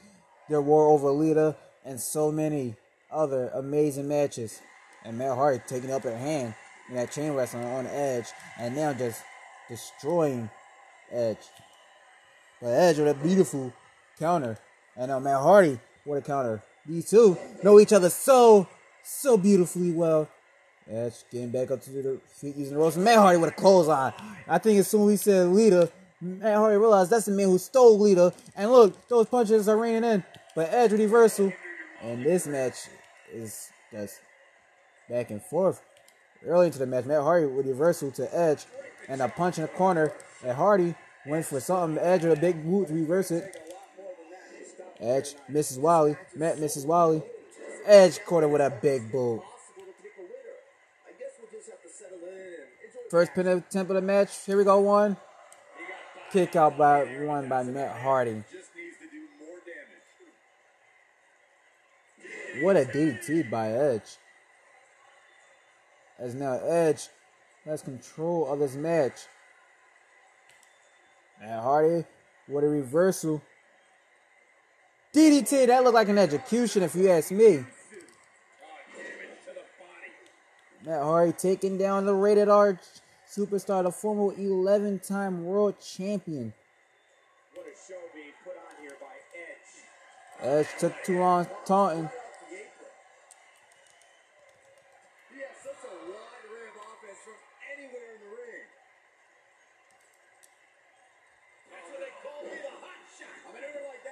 their 0.49 0.61
War 0.61 0.89
Over 0.89 1.11
Lita, 1.11 1.55
and 1.85 2.01
so 2.01 2.33
many 2.33 2.75
other 3.13 3.49
amazing 3.55 4.09
matches. 4.09 4.61
And 5.05 5.19
Matt 5.19 5.37
Hardy 5.37 5.61
taking 5.67 5.91
up 5.91 6.05
a 6.05 6.17
hand 6.17 6.55
in 6.89 6.97
that 6.97 7.11
chain 7.11 7.33
wrestling 7.33 7.65
on 7.65 7.87
Edge, 7.87 8.27
and 8.59 8.77
now 8.77 8.93
just 8.93 9.23
destroying 9.69 10.49
Edge. 11.11 11.39
But 12.61 12.69
Edge 12.69 12.99
with 12.99 13.09
a 13.09 13.15
beautiful 13.15 13.73
counter, 14.19 14.59
and 14.97 15.09
now 15.09 15.19
Matt 15.19 15.41
Hardy 15.41 15.79
with 16.05 16.25
a 16.25 16.27
counter. 16.27 16.63
These 16.87 17.11
two 17.11 17.37
know 17.63 17.81
each 17.81 17.93
other 17.93 18.11
so 18.11 18.69
so 19.03 19.37
beautifully 19.37 19.91
well. 19.93 20.29
Edge 20.91 21.15
getting 21.31 21.51
back 21.51 21.71
up 21.71 21.81
to 21.83 21.91
the 21.91 22.21
feet 22.29 22.57
using 22.57 22.75
the 22.75 22.81
ropes. 22.81 22.97
Matt 22.97 23.19
Hardy 23.19 23.39
with 23.39 23.51
a 23.51 23.55
clothesline. 23.55 24.13
I 24.49 24.59
think 24.59 24.79
as 24.81 24.89
soon 24.89 25.05
as 25.05 25.11
he 25.11 25.17
said 25.17 25.49
Lita, 25.49 25.91
Matt 26.21 26.57
Hardy 26.57 26.77
realized 26.77 27.11
that's 27.11 27.27
the 27.27 27.33
man 27.33 27.47
who 27.47 27.59
stole 27.59 27.99
Lita. 27.99 28.33
And 28.57 28.71
look, 28.71 29.09
those 29.09 29.27
punches 29.27 29.69
are 29.69 29.77
raining 29.77 30.05
in. 30.05 30.25
But 30.55 30.73
Edge 30.73 30.93
reversal. 30.93 31.53
And 32.03 32.25
this 32.25 32.47
match 32.47 32.75
is 33.33 33.71
just 33.93 34.21
back 35.13 35.31
and 35.31 35.43
forth. 35.43 35.83
Early 36.45 36.67
into 36.67 36.79
the 36.79 36.87
match, 36.87 37.05
Matt 37.05 37.21
Hardy 37.21 37.47
with 37.47 37.67
reversal 37.67 38.11
to 38.13 38.37
Edge 38.37 38.65
and 39.09 39.21
a 39.21 39.29
punch 39.29 39.59
in 39.59 39.63
the 39.63 39.69
corner. 39.69 40.13
And 40.43 40.57
Hardy 40.57 40.95
went 41.27 41.45
for 41.45 41.61
something. 41.61 42.03
Edge 42.03 42.25
with 42.25 42.39
a 42.39 42.41
big 42.41 42.65
boot 42.65 42.89
to 42.89 42.95
reverse 42.95 43.31
it. 43.31 43.57
Edge 44.99 45.35
misses 45.49 45.79
Wally. 45.79 46.17
Matt 46.35 46.59
misses 46.59 46.87
Wally. 46.87 47.23
Edge 47.85 48.25
caught 48.25 48.43
him 48.43 48.51
with 48.51 48.63
a 48.63 48.71
big 48.71 49.13
boot. 49.13 49.43
First 53.11 53.35
pin 53.35 53.47
attempt 53.47 53.91
of 53.91 53.95
the 53.97 54.01
match. 54.01 54.31
Here 54.47 54.57
we 54.57 54.65
go. 54.65 54.81
One. 54.81 55.17
Kick 56.33 56.57
out 56.57 56.79
by 56.79 57.05
one 57.25 57.49
by 57.49 57.63
Matt 57.65 58.01
Hardy. 58.01 58.43
What 62.63 62.77
a 62.77 62.85
DDT 62.85 63.51
by 63.51 63.73
Edge. 63.73 64.17
As 66.23 66.35
now 66.35 66.53
Edge 66.53 67.09
has 67.65 67.83
control 67.83 68.47
of 68.51 68.61
this 68.61 68.75
match. 68.75 69.27
Matt 71.41 71.63
Hardy 71.63 72.05
with 72.47 72.65
a 72.65 72.69
reversal. 72.69 73.43
DDT, 75.13 75.67
that 75.67 75.83
looked 75.83 75.95
like 75.95 76.09
an 76.09 76.19
execution 76.19 76.83
if 76.83 76.95
you 76.95 77.11
ask 77.11 77.31
me. 77.33 77.65
Matt 80.87 81.03
Hardy 81.03 81.33
taking 81.33 81.77
down 81.77 82.07
the 82.07 82.15
rated 82.15 82.49
R 82.49 82.79
superstar, 83.29 83.83
the 83.83 83.91
former 83.91 84.35
11 84.39 85.01
time 85.01 85.45
world 85.45 85.75
champion. 85.81 86.53
What 87.55 87.67
a 87.67 87.71
show 87.71 87.99
being 88.15 88.33
put 88.45 88.55
on 88.57 88.77
here 88.81 88.97
by 89.01 89.15
Edge. 89.33 90.67
Edge 90.67 90.69
took 90.79 90.93
too 91.05 91.21
long 91.21 91.47
taunting. 91.65 92.11
He 95.33 95.41
has 95.41 95.57
such 95.63 95.81
a 95.87 95.95
wide 96.13 96.45
array 96.51 96.69
of 96.69 96.77
offense 96.77 97.21
from 97.25 97.39
anywhere 97.73 98.09
in 98.13 98.21
the 98.27 98.31
ring. 98.37 98.67
That's 101.73 101.89
what 101.89 102.01
they 102.05 102.13
call 102.21 102.43
me 102.43 102.59
the 102.59 102.75
hot 102.85 103.01
shot. 103.17 103.33
A 103.33 103.55
maneuver 103.55 103.87
like 103.87 104.03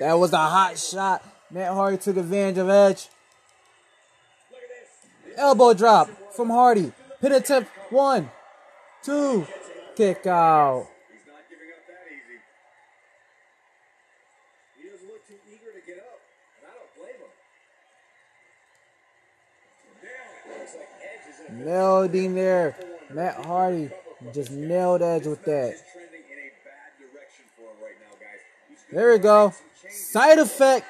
that 0.00 0.14
was 0.14 0.32
a 0.32 0.38
hot 0.38 0.78
shot. 0.78 1.24
Matt 1.50 1.72
Hardy 1.72 1.96
took 1.96 2.16
advantage 2.16 2.58
of 2.58 2.68
Edge. 2.68 3.08
Elbow 5.36 5.74
drop 5.74 6.08
from 6.32 6.50
Hardy. 6.50 6.92
Pin 7.20 7.32
attempt. 7.32 7.70
One, 7.90 8.30
two, 9.02 9.46
kick 9.96 10.26
out. 10.26 10.88
Nailed 21.52 22.12
him 22.12 22.34
there. 22.34 22.76
Matt 23.10 23.44
Hardy 23.44 23.90
just 24.34 24.50
nailed 24.50 25.02
Edge 25.02 25.26
with 25.26 25.44
that. 25.44 25.74
There 28.90 29.12
we 29.12 29.18
go. 29.18 29.52
Side 29.90 30.38
effect. 30.38 30.86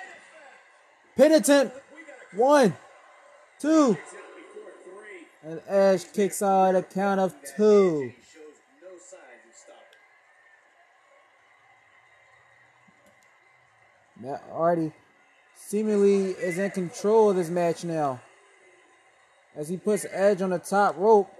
Pin 1.16 1.32
attempt. 1.32 1.76
One, 2.34 2.76
two, 3.58 3.96
and 5.42 5.60
Edge 5.68 6.12
kicks 6.12 6.42
out 6.42 6.74
a 6.74 6.82
count 6.82 7.20
of 7.20 7.34
two. 7.56 8.12
Matt 14.20 14.42
Hardy 14.50 14.92
seemingly 15.54 16.30
is 16.32 16.58
in 16.58 16.70
control 16.70 17.30
of 17.30 17.36
this 17.36 17.48
match 17.48 17.84
now. 17.84 18.20
As 19.54 19.68
he 19.68 19.76
puts 19.76 20.04
Edge 20.10 20.42
on 20.42 20.50
the 20.50 20.58
top 20.58 20.96
rope. 20.98 21.30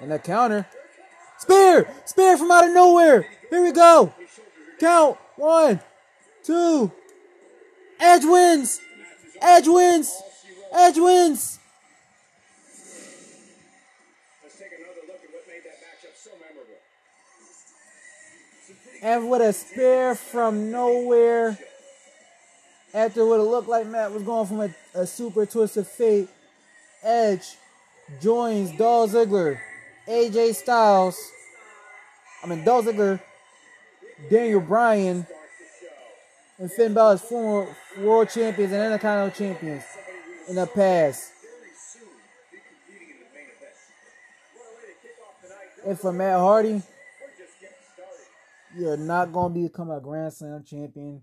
And 0.00 0.10
the 0.10 0.18
counter. 0.18 0.66
Spear! 1.38 1.88
Spear 2.04 2.36
from 2.36 2.50
out 2.50 2.66
of 2.66 2.74
nowhere! 2.74 3.26
Here 3.50 3.62
we 3.62 3.72
go! 3.72 4.12
Count! 4.80 5.18
One, 5.36 5.80
two. 6.48 6.90
Edge 8.00 8.24
wins! 8.24 8.80
Edge 9.38 9.68
wins! 9.68 10.22
Edge 10.72 10.96
wins! 10.96 11.58
And 19.02 19.30
with 19.30 19.42
a 19.42 19.52
spear 19.52 20.14
from 20.14 20.70
nowhere. 20.70 21.58
After 22.94 23.26
what 23.26 23.40
it 23.40 23.42
looked 23.42 23.68
like 23.68 23.86
Matt 23.86 24.10
was 24.10 24.22
going 24.22 24.46
from 24.46 24.60
a, 24.60 24.70
a 24.94 25.06
super 25.06 25.44
twist 25.44 25.76
of 25.76 25.86
fate, 25.86 26.28
Edge 27.02 27.44
joins 28.22 28.74
Dolph 28.78 29.10
Ziggler, 29.10 29.58
AJ 30.08 30.54
Styles, 30.54 31.30
I 32.42 32.46
mean 32.46 32.64
Dolph 32.64 32.86
Ziggler, 32.86 33.20
Daniel 34.30 34.60
Bryan, 34.60 35.26
and 36.58 36.70
Finn 36.70 36.92
Balor's 36.92 37.20
former 37.20 37.74
world 37.98 38.28
champions 38.28 38.72
and 38.72 38.82
Intercontinental 38.82 39.30
champions 39.30 39.84
in 40.48 40.56
the 40.56 40.66
past. 40.66 41.32
What. 45.80 45.88
And 45.88 46.00
for 46.00 46.12
Matt 46.12 46.38
Hardy, 46.38 46.82
you're 48.76 48.96
not 48.96 49.32
going 49.32 49.54
to 49.54 49.60
become 49.60 49.90
a 49.90 50.00
Grand 50.00 50.32
Slam 50.32 50.64
champion 50.64 51.22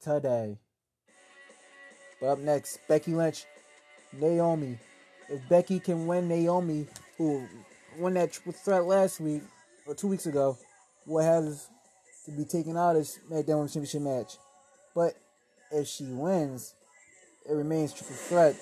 today. 0.00 0.58
But 2.20 2.26
up 2.28 2.38
next, 2.38 2.78
Becky 2.88 3.14
Lynch, 3.14 3.44
Naomi. 4.12 4.78
If 5.28 5.48
Becky 5.48 5.78
can 5.78 6.06
win 6.06 6.28
Naomi, 6.28 6.86
who 7.16 7.46
won 7.98 8.14
that 8.14 8.32
triple 8.32 8.52
threat 8.52 8.84
last 8.84 9.20
week 9.20 9.42
or 9.86 9.94
two 9.94 10.08
weeks 10.08 10.26
ago, 10.26 10.58
will 11.06 11.22
have 11.22 11.44
to 12.24 12.30
be 12.32 12.44
taken 12.44 12.76
out 12.76 12.96
of 12.96 13.02
this 13.02 13.18
SmackDown 13.30 13.72
Championship 13.72 14.02
match. 14.02 14.36
But 14.94 15.14
if 15.70 15.86
she 15.86 16.04
wins, 16.04 16.74
it 17.48 17.54
remains 17.54 17.92
triple 17.92 18.16
threat. 18.16 18.56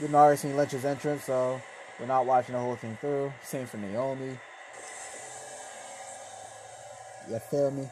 We've 0.00 0.14
already 0.14 0.36
seen 0.36 0.56
Lynch's 0.56 0.84
entrance, 0.84 1.24
so 1.24 1.60
we're 1.98 2.06
not 2.06 2.26
watching 2.26 2.54
the 2.54 2.60
whole 2.60 2.76
thing 2.76 2.96
through. 3.00 3.32
Same 3.42 3.66
for 3.66 3.78
Naomi. 3.78 4.38
You 7.28 7.38
feel 7.50 7.70
me? 7.70 7.88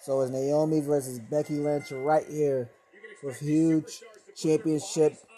So 0.00 0.20
it's 0.20 0.30
Naomi 0.30 0.80
versus 0.80 1.18
Becky 1.18 1.54
Lynch 1.54 1.90
right 1.90 2.26
here 2.28 2.70
with 3.22 3.38
huge 3.40 4.02
championship 4.36 5.12
on 5.12 5.36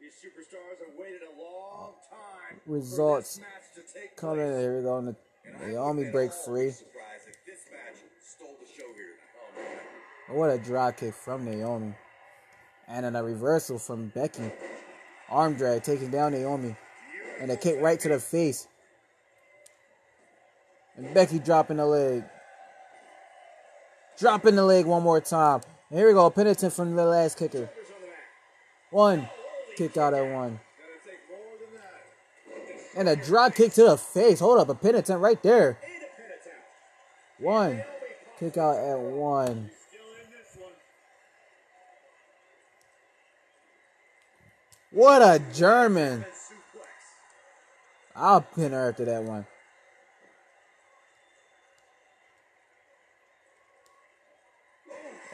the 0.00 0.06
superstars 0.10 0.78
have 0.78 0.98
waited 0.98 1.22
a 1.22 1.35
Results 2.66 3.40
coming. 4.16 4.58
Here 4.58 4.76
we 4.78 4.82
go. 4.82 4.98
And 4.98 5.14
free. 6.44 6.70
The 6.70 8.66
show 8.66 8.84
here 8.94 9.14
tonight. 9.54 9.80
Oh. 10.30 10.34
What 10.34 10.50
a 10.50 10.58
drop 10.58 10.96
kick 10.96 11.14
from 11.14 11.44
Naomi. 11.44 11.94
And 12.88 13.04
then 13.04 13.16
a 13.16 13.22
reversal 13.22 13.78
from 13.78 14.08
Becky. 14.08 14.50
Arm 15.28 15.54
drag 15.54 15.82
taking 15.82 16.10
down 16.10 16.32
Naomi. 16.32 16.76
And 17.40 17.50
a 17.50 17.56
kick 17.56 17.80
right 17.80 17.98
to 18.00 18.08
the 18.08 18.18
face. 18.18 18.68
And 20.96 21.12
Becky 21.14 21.38
dropping 21.38 21.76
the 21.76 21.86
leg. 21.86 22.24
Dropping 24.18 24.56
the 24.56 24.64
leg 24.64 24.86
one 24.86 25.02
more 25.02 25.20
time. 25.20 25.60
And 25.90 25.98
here 25.98 26.08
we 26.08 26.14
go. 26.14 26.30
Pin 26.30 26.46
attempt 26.46 26.74
from 26.76 26.96
the 26.96 27.04
Lass 27.04 27.34
Kicker. 27.34 27.60
The. 27.60 27.68
One. 28.90 29.28
Kick 29.76 29.96
out 29.98 30.14
at 30.14 30.22
one. 30.22 30.32
Gonna 30.32 30.60
take 31.04 31.20
more 31.28 31.38
than 31.60 31.74
that. 31.74 32.85
And 32.96 33.10
a 33.10 33.14
drop 33.14 33.54
kick 33.54 33.74
to 33.74 33.84
the 33.84 33.96
face. 33.98 34.40
Hold 34.40 34.58
up. 34.58 34.70
A 34.70 34.74
pin 34.74 34.94
attempt 34.94 35.22
right 35.22 35.40
there. 35.42 35.78
Pin 35.82 35.96
attempt. 35.96 36.60
One. 37.38 37.84
Kick 38.40 38.56
out 38.56 38.78
at 38.78 38.98
one. 38.98 39.70
What 44.90 45.20
a 45.20 45.42
German. 45.52 46.24
I'll 48.14 48.40
pin 48.40 48.72
her 48.72 48.88
after 48.88 49.04
that 49.04 49.22
one. 49.24 49.46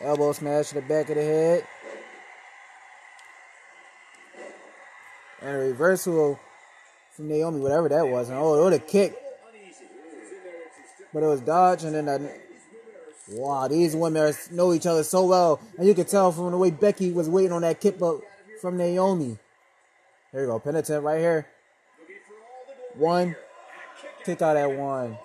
Elbow 0.01 0.33
smash 0.33 0.71
to 0.71 0.75
the 0.75 0.81
back 0.81 1.11
of 1.11 1.15
the 1.15 1.23
head. 1.23 1.65
And 5.41 5.51
a 5.51 5.59
reversal 5.59 6.41
from 7.13 7.29
Naomi, 7.29 7.61
whatever 7.61 7.89
that 7.89 8.09
was. 8.09 8.29
And 8.29 8.39
oh, 8.39 8.63
what 8.63 8.73
a 8.73 8.79
kick. 8.79 9.13
There, 9.13 11.09
But 11.13 11.23
it 11.23 11.27
was 11.27 11.41
dodge 11.41 11.85
and 11.85 11.95
then 11.95 12.09
a 12.09 12.43
Wow, 13.31 13.69
these 13.69 13.95
women 13.95 14.35
know 14.51 14.75
each 14.75 14.87
other 14.87 15.05
so 15.05 15.27
well, 15.27 15.61
and 15.79 15.87
you 15.87 15.95
can 15.95 16.05
tell 16.05 16.33
from 16.33 16.51
the 16.51 16.59
way 16.59 16.71
Becky 16.71 17.13
was 17.13 17.29
waiting 17.29 17.53
on 17.53 17.63
that 17.63 17.81
kick 17.81 18.03
up 18.03 18.21
from 18.61 18.77
Naomi. 18.77 19.39
Here 20.33 20.41
you 20.43 20.47
go, 20.49 20.59
pin 20.59 20.77
attempt 20.77 21.05
right 21.05 21.21
here. 21.21 21.47
One, 22.95 23.37
kick 24.25 24.43
out 24.43 24.57
at 24.57 24.71
one. 24.71 25.17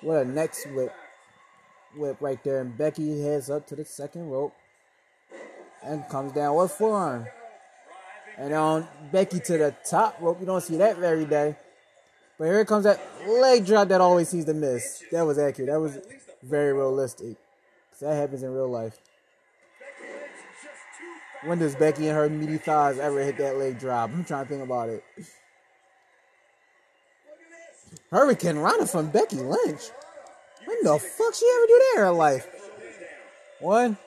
What 0.00 0.22
a 0.22 0.24
next 0.24 0.66
whip, 0.72 0.92
whip 1.96 2.16
right 2.20 2.42
there, 2.42 2.60
and 2.60 2.76
Becky 2.76 3.22
heads 3.22 3.48
up 3.48 3.66
to 3.68 3.76
the 3.76 3.84
second 3.84 4.30
rope 4.30 4.54
and 5.82 6.06
comes 6.08 6.32
down 6.32 6.56
with 6.56 6.72
forearm. 6.72 7.26
And 8.38 8.54
on 8.54 8.88
Becky 9.10 9.40
to 9.40 9.58
the 9.58 9.74
top 9.88 10.20
rope, 10.20 10.38
you 10.40 10.46
don't 10.46 10.60
see 10.60 10.76
that 10.76 11.02
every 11.02 11.24
day. 11.24 11.56
But 12.38 12.44
here 12.44 12.64
comes 12.64 12.84
that 12.84 13.00
leg 13.26 13.66
drop 13.66 13.88
that 13.88 14.00
always 14.00 14.28
seems 14.28 14.44
to 14.44 14.54
miss. 14.54 15.02
That 15.10 15.22
was 15.22 15.38
accurate. 15.38 15.70
That 15.70 15.80
was 15.80 15.98
very 16.42 16.72
realistic. 16.72 17.36
that 18.00 18.14
happens 18.14 18.44
in 18.44 18.54
real 18.54 18.68
life. 18.68 18.96
When 21.44 21.58
does 21.58 21.74
Becky 21.74 22.08
and 22.08 22.16
her 22.16 22.28
meaty 22.28 22.58
thighs 22.58 22.98
ever 22.98 23.22
hit 23.22 23.38
that 23.38 23.56
leg 23.56 23.78
drop? 23.78 24.10
I'm 24.10 24.24
trying 24.24 24.44
to 24.44 24.48
think 24.48 24.62
about 24.62 24.88
it. 24.88 25.04
Hurricanrana 28.12 28.90
from 28.90 29.10
Becky 29.10 29.36
Lynch. 29.36 29.90
When 30.64 30.78
the 30.82 30.98
fuck 30.98 31.34
she 31.34 31.46
ever 31.56 31.66
do 31.66 31.78
that 31.78 31.92
in 31.96 32.02
her 32.02 32.12
life? 32.12 32.46
One, 33.60 33.98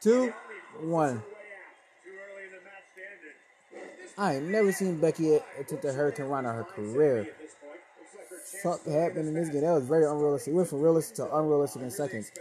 two, 0.00 0.32
one. 0.80 1.20
Too 1.20 2.10
early 2.10 2.44
in 2.44 2.50
the 2.50 2.64
match 2.64 2.88
to 2.94 3.00
end 3.00 3.22
it. 3.24 4.07
I 4.18 4.34
ain't 4.34 4.48
never 4.48 4.72
seen 4.72 4.96
Becky 4.98 5.36
attempt 5.60 5.84
a 5.84 5.92
Hurricane 5.92 6.26
career. 6.26 7.18
Looks 7.18 7.54
like 7.62 8.28
her 8.28 8.36
chance 8.36 8.62
Fuck 8.64 8.84
happened 8.92 9.28
in 9.28 9.34
this 9.34 9.48
game? 9.48 9.60
That 9.60 9.74
was 9.74 9.86
very 9.86 10.06
unrealistic. 10.06 10.54
Went 10.54 10.68
from 10.68 10.80
realistic 10.80 11.16
to 11.16 11.36
unrealistic 11.36 11.82
in 11.82 11.90
seconds. 11.92 12.32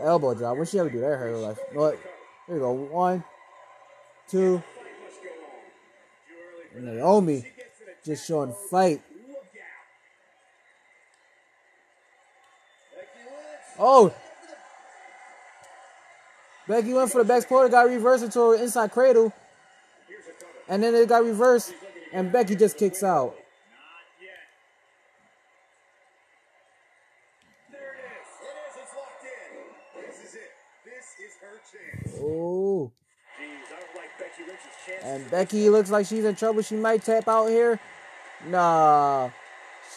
Elbow 0.00 0.32
drop. 0.32 0.56
When 0.56 0.64
she 0.64 0.78
ever 0.78 0.88
do 0.88 1.00
that 1.00 1.12
in 1.12 1.18
her 1.18 1.36
life? 1.36 1.58
What? 1.74 1.98
Here 2.46 2.54
we 2.54 2.60
go. 2.60 2.72
One, 2.72 3.22
two. 4.26 4.62
And 6.74 6.86
Naomi 6.86 7.44
just 8.02 8.26
showing 8.26 8.54
fight. 8.70 9.02
Oh! 13.78 14.14
Becky 16.66 16.94
went 16.94 17.10
for 17.10 17.18
the 17.18 17.24
back 17.24 17.42
supporter, 17.42 17.68
got 17.68 17.88
reversed 17.88 18.24
into 18.24 18.52
an 18.52 18.62
inside 18.62 18.92
cradle. 18.92 19.30
And 20.68 20.82
then 20.82 20.94
it 20.94 21.08
got 21.08 21.24
reversed, 21.24 21.74
and 22.12 22.32
Becky 22.32 22.56
just 22.56 22.78
kicks 22.78 23.02
out. 23.02 23.36
Oh. 32.24 32.90
Jeez, 33.38 33.66
I 33.66 33.80
don't 33.80 33.96
like 33.96 34.16
Becky 34.18 34.44
Lynch's 34.46 34.76
chance. 34.86 35.04
And 35.04 35.30
Becky 35.30 35.68
looks 35.68 35.90
like 35.90 36.06
she's 36.06 36.24
in 36.24 36.36
trouble. 36.36 36.62
She 36.62 36.76
might 36.76 37.02
tap 37.04 37.26
out 37.26 37.48
here. 37.48 37.80
Nah. 38.46 39.30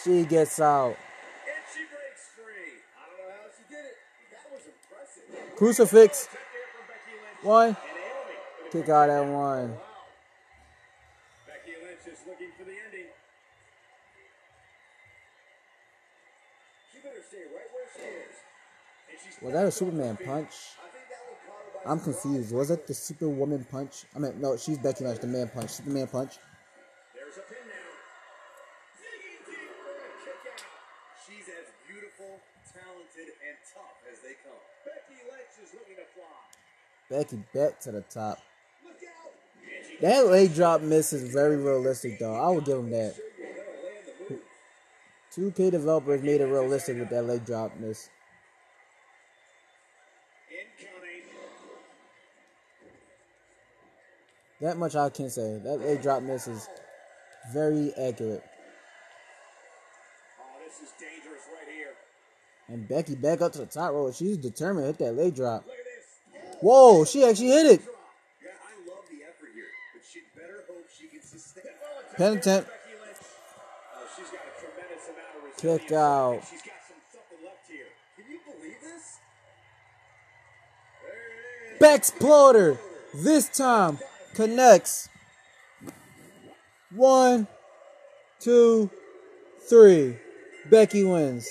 She 0.04 0.24
gets 0.26 0.60
out. 0.60 0.98
Crucifix. 5.56 6.28
One. 7.44 7.78
Kick 8.72 8.90
out 8.90 9.10
at 9.10 9.24
one. 9.24 9.72
Wow. 9.72 9.82
Becky 11.48 11.76
Lynch 11.82 12.06
is 12.08 12.20
looking 12.28 12.52
for 12.58 12.66
the 12.66 12.72
ending. 12.72 13.08
She 16.92 17.00
better 17.00 17.24
stay 17.26 17.46
right 17.54 17.70
where 17.72 17.88
she 17.96 18.02
is. 18.02 18.36
And 19.10 19.18
she's 19.24 19.35
Was 19.46 19.54
that 19.54 19.68
a 19.68 19.72
Superman 19.72 20.18
punch? 20.18 20.26
I 20.26 20.90
think 20.90 21.06
that 21.06 21.22
one 21.22 21.38
caught 21.46 21.62
her 21.62 21.86
by 21.86 21.92
I'm 21.92 22.00
confused. 22.00 22.52
Was 22.52 22.70
that 22.70 22.88
the 22.88 22.96
Superwoman 22.96 23.64
punch? 23.70 24.06
I 24.16 24.18
mean, 24.18 24.42
no, 24.42 24.58
she's 24.58 24.80
Becky 24.80 25.04
Lynch, 25.04 25.20
the 25.20 25.28
man 25.28 25.52
punch. 25.54 25.70
Superman 25.70 26.08
punch. 26.08 26.40
There's 27.14 27.38
a 27.38 27.42
pin 27.46 27.62
now. 27.70 27.94
Digging 28.98 29.38
deep 29.46 29.70
for 29.86 29.94
a 29.94 30.10
kick 30.26 30.50
out. 30.50 30.66
She's 31.30 31.46
as 31.46 31.70
beautiful, 31.86 32.42
talented, 32.74 33.38
and 33.46 33.56
tough 33.70 34.02
as 34.12 34.18
they 34.26 34.34
come. 34.42 34.58
Becky 34.82 35.22
Lynch 35.30 35.62
is 35.62 35.78
looking 35.78 36.02
to 36.02 36.10
fly. 36.18 36.26
Becky 37.14 37.38
bet 37.54 37.80
to 37.82 37.92
the 37.92 38.02
top. 38.02 38.40
Look 38.84 38.98
out! 39.06 40.02
That 40.02 40.26
leg 40.26 40.56
drop 40.56 40.82
miss 40.82 41.14
is 41.14 41.32
very 41.32 41.58
realistic, 41.58 42.18
though. 42.18 42.34
I 42.34 42.50
will 42.50 42.62
give 42.62 42.80
him 42.80 42.90
that. 42.90 43.14
you're 43.38 43.48
gonna 43.54 43.62
land 43.86 44.42
the 45.38 45.40
move. 45.44 45.54
2K 45.54 45.70
developers 45.70 46.24
made 46.24 46.42
it 46.42 46.46
realistic 46.46 46.98
with 46.98 47.12
that 47.12 47.28
leg 47.28 47.46
drop 47.46 47.78
miss. 47.78 48.10
That 54.62 54.78
much 54.78 54.96
I 54.96 55.10
can 55.10 55.30
say. 55.30 55.60
That 55.64 55.80
leg 55.82 56.02
drop 56.02 56.24
miss 56.24 56.48
is 56.48 56.70
very 57.54 57.92
accurate. 57.94 58.44
Oh, 60.40 60.44
this 60.64 60.80
is 60.80 60.94
dangerous 60.98 61.42
right 61.54 61.68
here. 61.74 61.94
And 62.70 62.88
Becky 62.88 63.16
back 63.16 63.42
up 63.42 63.52
to 63.54 63.60
the 63.60 63.66
top 63.66 63.92
row. 63.92 64.12
She's 64.12 64.38
determined 64.38 64.84
to 64.84 64.88
hit 64.88 64.98
that 65.00 65.22
leg 65.22 65.36
drop. 65.36 65.66
Look 65.66 65.76
at 65.76 65.84
this. 65.84 66.58
Whoa, 66.62 67.04
she 67.04 67.26
actually 67.26 67.50
hit 67.50 67.66
it. 67.66 67.82
Yeah, 68.42 68.52
I 68.64 68.90
love 68.90 69.04
the 69.12 69.24
effort 69.24 69.50
here, 69.54 69.66
but 69.94 70.04
she'd 70.10 70.24
better 70.34 70.64
hope 70.70 70.86
she 70.98 71.08
can 71.08 71.22
sustain. 71.22 71.64
Pin 72.16 72.38
attempt. 72.38 72.70
Oh, 73.94 74.08
she's 74.16 74.30
got 74.30 74.40
a 74.40 74.54
tremendous 74.58 75.10
amount 75.10 75.52
of 75.52 75.82
Kick 75.82 75.92
out. 75.92 76.42
She's 76.50 76.62
got 76.62 76.80
some 76.88 77.02
something 77.12 77.46
left 77.46 77.68
here. 77.68 77.92
Can 78.16 78.32
you 78.32 78.40
believe 78.46 78.80
this? 78.82 79.20
There 81.04 81.92
it 82.00 82.02
is. 82.02 82.12
Bexploder. 82.12 82.78
This 83.14 83.50
time 83.50 84.00
connects. 84.36 85.10
One, 86.92 87.48
two, 88.40 88.90
three. 89.70 90.18
Becky 90.70 91.04
wins. 91.04 91.48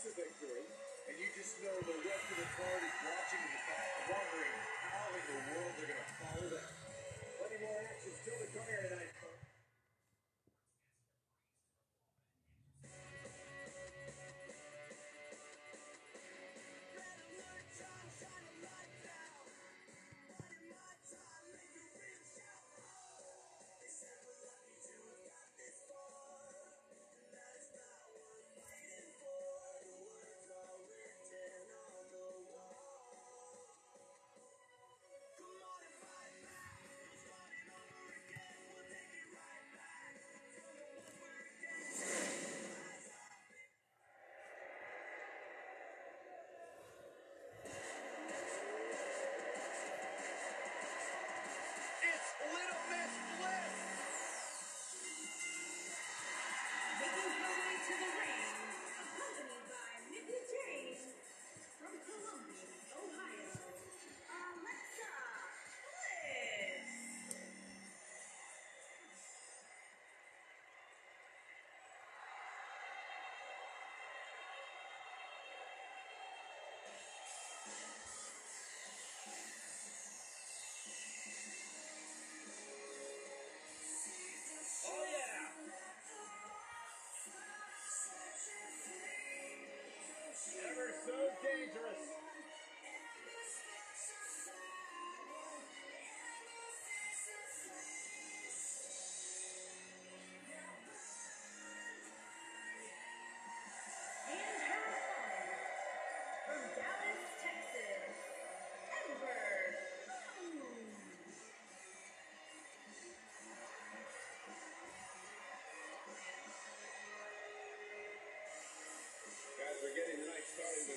An 0.00 0.12
victory, 0.16 0.64
and 0.64 1.14
you 1.20 1.28
just 1.36 1.60
know 1.60 1.76
the 1.84 1.92
rest 2.00 2.24
of 2.32 2.36
the 2.40 2.48
card 2.56 2.80
is 2.80 2.96
watching 3.04 3.44
the 3.52 3.60
fact, 3.68 4.08
wondering 4.08 4.56
how 4.88 5.12
in 5.12 5.24
the 5.28 5.38
world 5.52 5.72
they're 5.76 5.92
going 5.92 6.00
to 6.00 6.16
follow 6.24 6.46
that. 6.56 6.72
Plenty 7.36 7.58
more 7.60 7.76
action 7.84 8.12
still 8.16 8.38
to 8.40 8.48
come 8.48 8.64
here 8.64 8.80
tonight. 8.88 9.09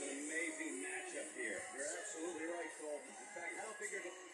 an 0.02 0.16
amazing 0.26 0.74
matchup 0.82 1.30
here. 1.38 1.60
You're 1.78 1.94
absolutely 2.02 2.48
right, 2.50 2.72
In 2.72 3.30
fact, 3.38 3.54
I 3.54 3.64
don't 3.66 3.78
think 3.78 3.92
there's 3.92 4.10
a... 4.10 4.34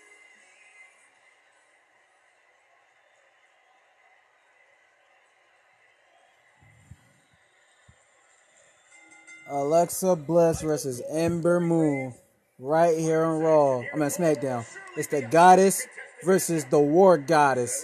Alexa 9.51 10.15
Bliss 10.15 10.61
versus 10.61 11.01
Ember 11.09 11.59
Moon 11.59 12.13
right 12.59 12.97
here 12.97 13.23
on 13.23 13.41
Raw. 13.41 13.81
I'm 13.93 14.01
at 14.03 14.11
SmackDown. 14.11 14.63
It's 14.95 15.07
the 15.07 15.23
goddess 15.23 15.87
versus 16.23 16.65
the 16.65 16.79
war 16.79 17.17
goddess. 17.17 17.83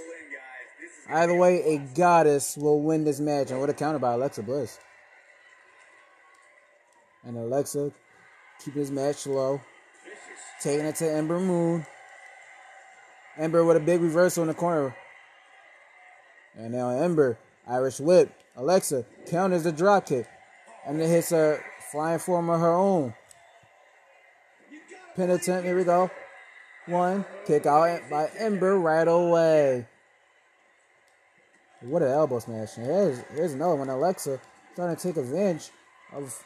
Either 1.10 1.36
way, 1.36 1.64
a 1.64 1.78
goddess 1.96 2.56
will 2.58 2.82
win 2.82 3.04
this 3.04 3.20
match. 3.20 3.52
And 3.52 3.60
what 3.60 3.70
a 3.70 3.74
counter 3.74 4.00
by 4.00 4.14
Alexa 4.14 4.44
Bliss. 4.44 4.80
And 7.26 7.38
Alexa 7.38 7.92
keeping 8.64 8.82
his 8.82 8.92
match 8.92 9.26
low, 9.26 9.60
taking 10.62 10.86
it 10.86 10.96
to 10.98 11.12
Ember 11.12 11.40
Moon. 11.40 11.86
Ember 13.38 13.66
with 13.66 13.78
a 13.78 13.82
big 13.82 14.02
reversal 14.02 14.44
in 14.44 14.48
the 14.48 14.54
corner. 14.54 14.96
And 16.56 16.72
now 16.72 16.90
Ember, 16.90 17.38
Irish 17.68 18.00
whip. 18.00 18.32
Alexa 18.56 19.06
counters 19.28 19.64
the 19.64 19.72
drop 19.72 20.06
kick. 20.06 20.28
And 20.88 21.02
it 21.02 21.08
hits 21.08 21.32
a 21.32 21.60
flying 21.92 22.20
form 22.20 22.50
of 22.50 22.60
her 22.60 22.74
own. 22.74 23.14
Pin 25.16 25.32
attempt, 25.32 25.66
here 25.66 25.78
we 25.78 25.84
go. 25.84 26.10
One, 26.86 27.26
kick 27.46 27.66
out 27.66 28.02
by 28.10 28.30
Ember 28.38 28.78
right 28.78 29.08
away. 29.08 29.88
What 31.82 32.02
an 32.02 32.10
elbow 32.10 32.40
smash. 32.40 32.76
Here's, 32.76 33.20
here's 33.34 33.54
another 33.54 33.76
one. 33.76 33.90
Alexa 33.90 34.40
trying 34.76 34.96
to 34.96 35.02
take 35.02 35.18
advantage 35.18 35.72
of 36.14 36.44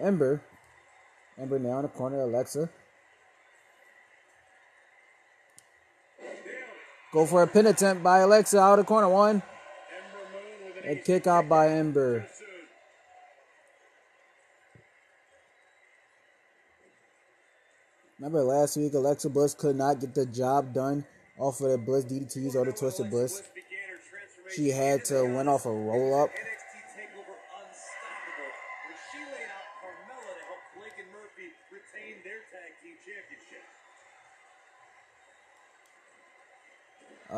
Ember. 0.00 0.40
Ember 1.38 1.58
now 1.58 1.76
in 1.76 1.82
the 1.82 1.88
corner. 1.88 2.20
Alexa. 2.20 2.68
Go 7.12 7.26
for 7.26 7.42
a 7.42 7.46
pin 7.46 7.66
attempt 7.66 8.02
by 8.02 8.18
Alexa 8.18 8.58
out 8.58 8.78
of 8.78 8.84
the 8.84 8.88
corner. 8.88 9.08
One. 9.08 9.42
A 10.84 10.96
kick 10.96 11.26
out 11.26 11.48
by 11.48 11.70
Ember. 11.70 12.28
Remember 18.18 18.42
last 18.42 18.76
week, 18.76 18.94
Alexa 18.94 19.28
Bliss 19.28 19.54
could 19.54 19.76
not 19.76 20.00
get 20.00 20.14
the 20.14 20.26
job 20.26 20.72
done 20.72 21.04
off 21.38 21.60
of 21.60 21.70
the 21.70 21.78
Bliss 21.78 22.04
DDTs 22.04 22.54
or 22.54 22.64
the 22.64 22.72
Twisted 22.72 23.10
Bliss. 23.10 23.42
She 24.54 24.70
had 24.70 25.04
to 25.06 25.24
win 25.24 25.48
off 25.48 25.66
a 25.66 25.70
roll 25.70 26.22
up. 26.22 26.30
NXT 26.30 26.74
Takeover 26.96 27.36
Unstoppable, 27.60 28.52
where 28.86 28.98
she 29.12 29.18
laid 29.18 29.50
out 29.52 29.68
Carmella 29.82 30.32
to 30.32 30.44
help 30.46 30.62
Blake 30.78 30.96
and 30.96 31.10
Murphy 31.12 31.52
retain 31.68 32.22
their 32.24 32.40
tag 32.48 32.72
team 32.80 32.96
championship. 33.04 33.64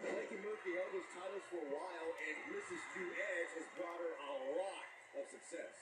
And 0.00 0.40
Murphy 0.44 0.70
held 0.76 0.92
those 0.92 1.08
titles 1.14 1.44
for 1.50 1.56
a 1.56 1.70
while, 1.72 2.08
and 2.26 2.34
Bliss's 2.48 2.84
new 2.96 3.08
edge 3.16 3.50
has 3.56 3.66
brought 3.76 3.98
her 3.98 4.12
a 4.16 4.32
lot 4.58 4.84
of 5.18 5.24
success. 5.30 5.74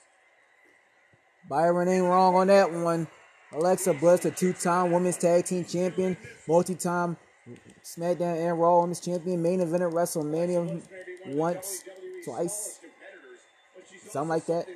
Byron 1.49 1.87
ain't 1.87 2.03
wrong 2.05 2.35
on 2.35 2.47
that 2.47 2.71
one. 2.71 3.07
Alexa 3.51 3.93
Bliss, 3.93 4.25
a 4.25 4.31
two-time 4.31 4.91
Women's 4.91 5.17
Tag 5.17 5.45
Team 5.45 5.63
Champion, 5.63 6.17
multi-time 6.47 7.17
SmackDown 7.83 8.49
and 8.49 8.59
Raw 8.59 8.81
Women's 8.81 8.99
Champion, 8.99 9.41
main 9.41 9.61
event 9.61 9.83
at 9.83 9.91
WrestleMania 9.91 10.81
once, 11.27 11.83
twice, 12.25 12.79
something 14.09 14.29
like 14.29 14.45
that. 14.47 14.67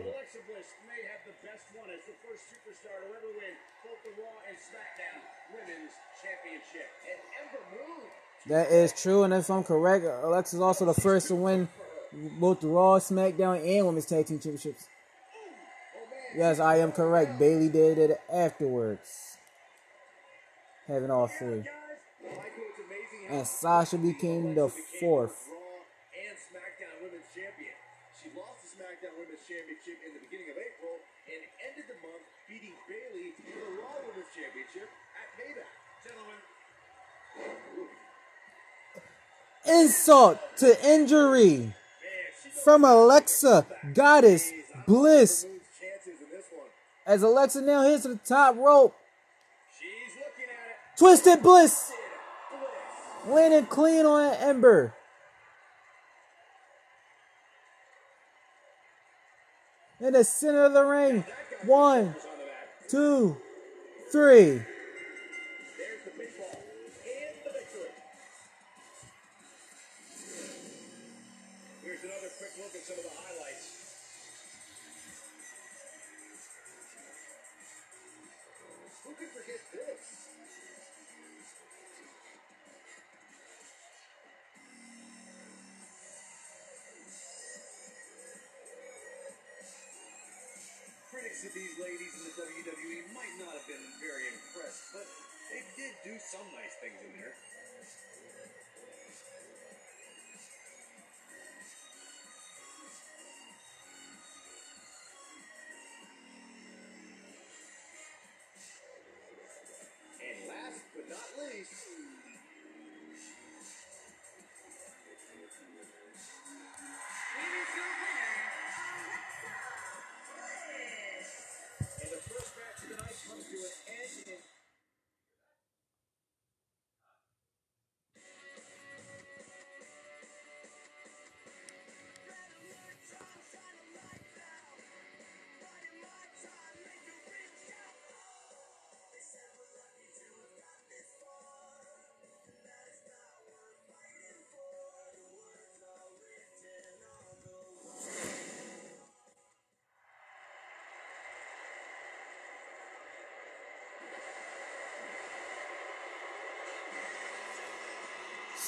That 8.47 8.69
is 8.69 8.91
true, 8.91 9.23
and 9.23 9.33
if 9.33 9.49
I'm 9.49 9.63
correct, 9.63 10.03
Alexa's 10.03 10.59
also 10.59 10.83
the 10.83 10.93
first 10.93 11.29
to 11.29 11.35
win 11.35 11.69
both 12.39 12.63
Raw, 12.63 12.99
SmackDown, 12.99 13.57
and 13.65 13.85
Women's 13.85 14.05
Tag 14.05 14.25
Team 14.25 14.39
Championships. 14.39 14.87
Yes, 16.35 16.59
I 16.59 16.77
am 16.77 16.91
correct. 16.91 17.37
Bayley 17.37 17.69
did 17.69 17.97
it 17.97 18.19
afterwards, 18.31 19.37
having 20.87 21.11
all 21.11 21.27
three. 21.27 21.63
And 23.29 23.47
Sasha 23.47 23.97
became 23.97 24.55
the 24.55 24.69
fourth. 24.69 25.49
She 28.23 28.29
lost 28.39 28.63
the 28.63 28.69
SmackDown 28.79 29.13
Women's 29.19 29.43
Championship 29.43 29.99
in 30.05 30.13
the 30.13 30.21
beginning 30.23 30.49
of 30.49 30.57
April 30.57 30.95
and 31.27 31.43
ended 31.69 31.85
the 31.91 31.99
month 31.99 32.23
beating 32.47 32.71
Bayley 32.87 33.35
for 33.35 33.51
the 33.51 33.83
Raw 33.83 33.99
Women's 33.99 34.31
Championship 34.31 34.87
at 35.17 35.27
Payback. 35.35 35.67
Gentlemen, 36.07 36.39
Insult 39.65 40.39
to 40.57 40.87
injury 40.87 41.73
from 42.63 42.83
Alexa 42.83 43.65
Goddess 43.93 44.51
Bliss 44.85 45.45
as 47.05 47.21
Alexa 47.21 47.61
now 47.61 47.83
hits 47.83 48.03
the 48.03 48.15
top 48.15 48.55
rope. 48.57 48.95
Twisted 50.97 51.41
Bliss 51.41 51.91
landing 53.27 53.65
clean 53.65 54.05
on 54.05 54.35
Ember. 54.35 54.93
In 59.99 60.13
the 60.13 60.23
center 60.23 60.65
of 60.65 60.73
the 60.73 60.83
ring. 60.83 61.23
One, 61.65 62.15
two, 62.89 63.37
three. 64.11 64.61
Of 91.43 91.51
these 91.51 91.75
ladies 91.75 92.15
in 92.15 92.23
the 92.23 92.35
WWE 92.39 93.11
might 93.11 93.35
not 93.35 93.51
have 93.51 93.67
been 93.67 93.83
very 93.99 94.31
impressed, 94.31 94.95
but 94.95 95.03
they 95.51 95.59
did 95.75 95.91
do 96.07 96.15
some 96.15 96.47
nice 96.55 96.71
things 96.79 96.95
in 97.03 97.19
there. 97.19 97.35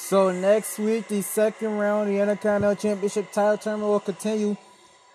So 0.08 0.30
next 0.30 0.78
week, 0.78 1.08
the 1.08 1.24
second 1.24 1.80
round, 1.80 2.12
the 2.12 2.20
Intercontinental 2.20 2.76
Championship 2.76 3.32
title 3.32 3.58
tournament 3.58 3.90
will 3.90 4.00
continue, 4.00 4.56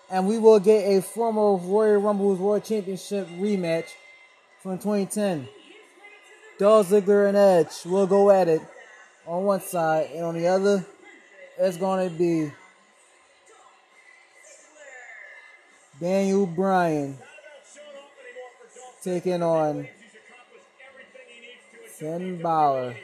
and 0.09 0.27
we 0.27 0.37
will 0.37 0.59
get 0.59 0.81
a 0.81 1.01
former 1.01 1.55
Royal 1.55 2.01
Rumble's 2.01 2.39
World 2.39 2.65
Championship 2.65 3.25
rematch 3.29 3.85
from 4.61 4.79
2010. 4.79 5.47
Dolph 6.59 6.89
Ziggler 6.89 7.29
and 7.29 7.37
Edge 7.37 7.85
will 7.85 8.05
go 8.05 8.31
at 8.31 8.49
it 8.49 8.61
on 9.25 9.45
one 9.45 9.61
side, 9.61 10.09
and 10.13 10.25
on 10.25 10.35
the 10.35 10.47
other, 10.47 10.85
it's 11.57 11.77
going 11.77 12.09
to 12.09 12.13
be 12.13 12.51
Daniel 16.01 16.45
Bryan 16.45 17.17
taking 19.01 19.41
on 19.41 19.87
Finn 21.97 22.41
Balor. 22.41 22.97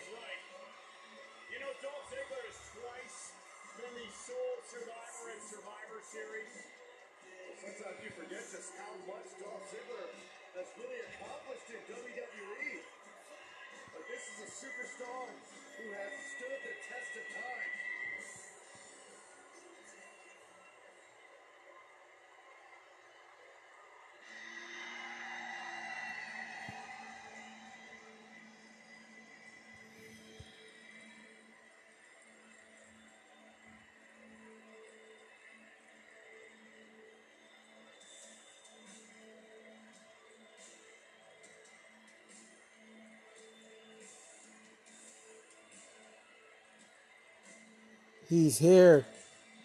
He's 48.29 48.57
here. 48.57 49.05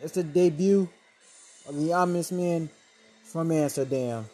It's 0.01 0.15
the 0.15 0.23
debut 0.23 0.89
of 1.69 1.77
the 1.77 1.93
Ominous 1.93 2.31
Man 2.31 2.71
from 3.25 3.51
Amsterdam. 3.51 4.27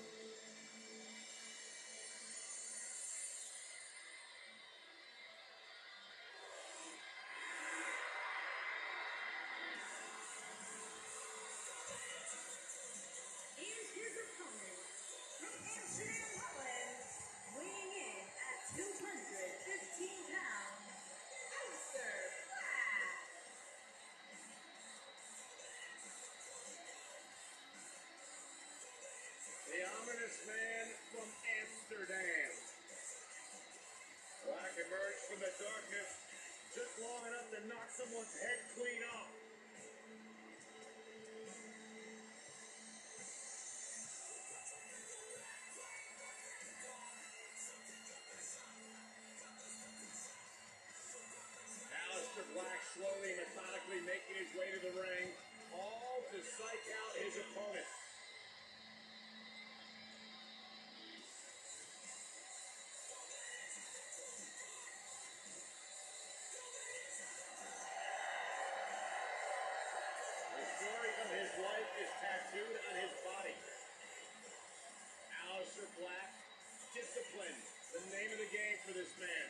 The 77.99 78.15
name 78.15 78.31
of 78.31 78.39
the 78.39 78.51
game 78.55 78.79
for 78.87 78.95
this 78.95 79.11
man. 79.19 79.47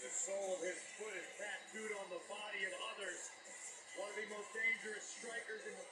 The 0.00 0.08
of 0.08 0.60
his 0.64 0.80
foot 0.96 1.12
is 1.12 1.28
tattooed 1.36 1.92
on 2.00 2.08
the 2.08 2.22
body 2.24 2.64
of 2.64 2.72
others. 2.94 3.20
One 4.00 4.08
of 4.08 4.16
the 4.16 4.28
most 4.32 4.48
dangerous 4.56 5.04
strikers 5.04 5.62
in 5.68 5.74
the 5.76 5.84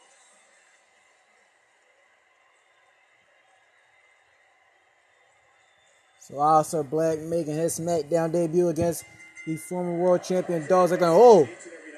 So 6.20 6.34
Aleister 6.34 6.88
Black 6.88 7.18
making 7.18 7.54
his 7.54 7.78
SmackDown 7.78 8.32
debut 8.32 8.68
against 8.68 9.04
the 9.46 9.56
former 9.56 9.94
world 9.94 10.22
champion 10.22 10.66
Dolph 10.66 10.90
Ziggler. 10.90 11.12
Oh, 11.12 11.48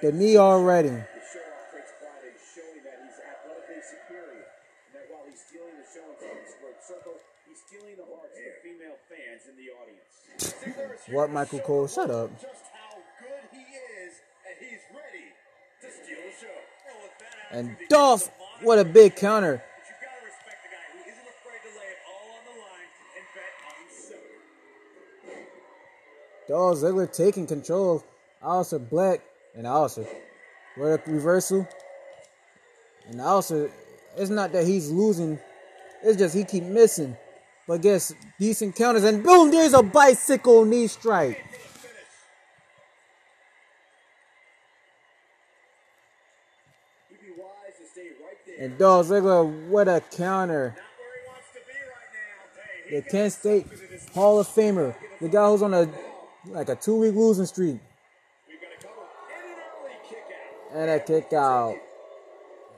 the 0.00 0.10
knee 0.10 0.36
already. 0.36 0.96
To 21.62 21.68
lay 21.78 21.84
it 21.84 21.98
all 22.08 22.38
on 22.38 22.44
the 22.44 22.56
line 22.60 22.88
and 23.16 23.24
bet 23.34 23.52
on 23.68 23.74
himself. 23.82 24.22
Dolph 26.48 26.78
Ziggler 26.78 27.12
taking 27.12 27.46
control 27.46 27.96
of 27.96 28.04
Aleister 28.42 28.88
Black 28.88 29.20
and 29.54 29.66
Aleister. 29.66 30.06
What 30.76 30.86
a 30.86 31.10
reversal. 31.10 31.68
And 33.08 33.20
Aleister, 33.20 33.70
it's 34.16 34.30
not 34.30 34.52
that 34.52 34.66
he's 34.66 34.90
losing, 34.90 35.38
it's 36.02 36.18
just 36.18 36.34
he 36.34 36.44
keep 36.44 36.64
missing. 36.64 37.16
But 37.66 37.82
gets 37.82 38.14
decent 38.38 38.74
counters 38.74 39.04
and 39.04 39.22
boom, 39.22 39.50
there's 39.50 39.72
a 39.72 39.82
bicycle 39.82 40.64
knee 40.64 40.88
strike. 40.88 41.44
And 48.58 48.78
Dolph 48.78 49.08
Ziggler, 49.08 49.68
what 49.68 49.88
a 49.88 50.00
counter. 50.16 50.76
The 52.90 53.02
Kent 53.02 53.32
State 53.32 53.66
Hall 54.14 54.38
of 54.38 54.46
Famer. 54.46 54.94
The 55.20 55.28
guy 55.28 55.48
who's 55.48 55.62
on 55.62 55.72
a 55.74 55.88
like 56.46 56.68
a 56.68 56.76
two 56.76 56.96
week 56.96 57.14
losing 57.14 57.46
streak. 57.46 57.78
And 60.74 60.90
a 60.90 61.00
kick 61.00 61.32
out. 61.32 61.76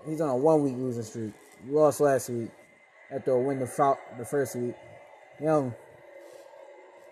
He's 0.07 0.21
on 0.21 0.29
a 0.29 0.37
one 0.37 0.63
week 0.63 0.77
losing 0.77 1.03
streak. 1.03 1.33
Lost 1.69 2.01
last 2.01 2.29
week 2.29 2.51
after 3.15 3.33
a 3.33 3.39
win 3.39 3.61
the, 3.61 3.97
the 4.19 4.25
first 4.25 4.57
week. 4.57 4.75
Young. 5.41 5.75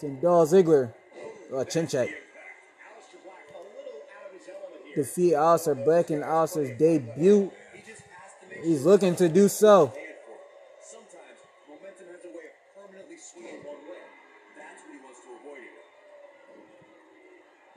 Can 0.00 0.20
Dolph 0.20 0.50
Ziggler, 0.50 0.92
oh, 1.53 1.64
chin 1.64 1.86
check, 1.86 2.09
Aleister 2.09 3.22
Black 3.24 3.46
a 3.50 3.59
little 3.59 4.00
out 4.11 4.26
of 4.26 4.38
his 4.38 4.48
element 4.48 4.82
here. 4.84 4.96
defeat 4.96 5.34
Aleister 5.34 5.84
Black 5.84 6.11
in 6.11 6.20
Aleister's 6.22 6.76
debut. 6.76 7.53
He's 8.64 8.84
looking 8.84 9.14
to 9.16 9.28
do 9.28 9.48
so. 9.48 9.92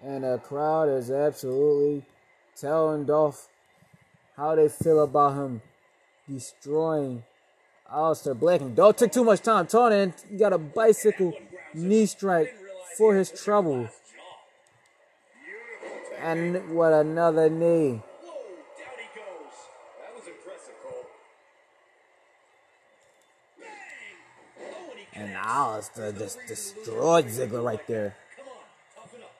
And 0.04 0.24
the 0.24 0.38
crowd 0.38 0.90
is 0.90 1.10
absolutely 1.10 2.06
telling 2.56 3.06
Dolph 3.06 3.48
how 4.38 4.54
they 4.56 4.70
feel 4.70 5.04
about 5.04 5.34
him 5.34 5.62
destroying 6.30 7.24
Aleister 7.92 8.38
Black. 8.38 8.62
And 8.62 8.76
Dolph 8.76 8.98
took 8.98 9.12
too 9.12 9.24
much 9.24 9.42
time. 9.42 9.68
He 10.30 10.38
got 10.38 10.54
a 10.54 10.58
bicycle 10.58 11.34
knee 11.74 12.06
strike 12.06 12.54
for 12.98 13.16
his 13.16 13.32
trouble. 13.32 13.90
And 16.22 16.76
what 16.76 16.94
another 16.94 17.50
knee. 17.50 18.02
And 25.18 25.34
And 25.34 26.12
just 26.12 26.40
destroyed 26.46 27.26
Ziggler 27.28 27.64
right 27.64 27.88
there. 27.88 28.16
Come 28.36 28.48
on, 28.50 28.54
toughen 28.94 29.22
up. 29.24 29.32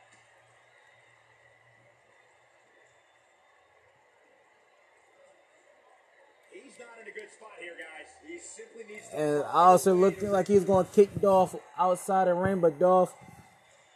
He's 6.54 6.80
not 6.80 6.96
in 7.02 7.12
a 7.12 7.14
good 7.14 7.30
spot 7.30 7.52
here, 7.60 7.74
guys. 7.74 8.08
He 8.26 8.40
simply 8.40 8.84
needs 8.94 9.05
to 9.05 9.05
And 9.16 9.44
Aleister 9.44 9.98
looking 9.98 10.30
like 10.32 10.48
he 10.48 10.56
was 10.56 10.66
going 10.66 10.86
to 10.86 10.92
kick 10.92 11.22
Dolph 11.22 11.56
outside 11.80 12.28
the 12.28 12.34
ring, 12.34 12.60
but 12.60 12.78
Dolph 12.78 13.14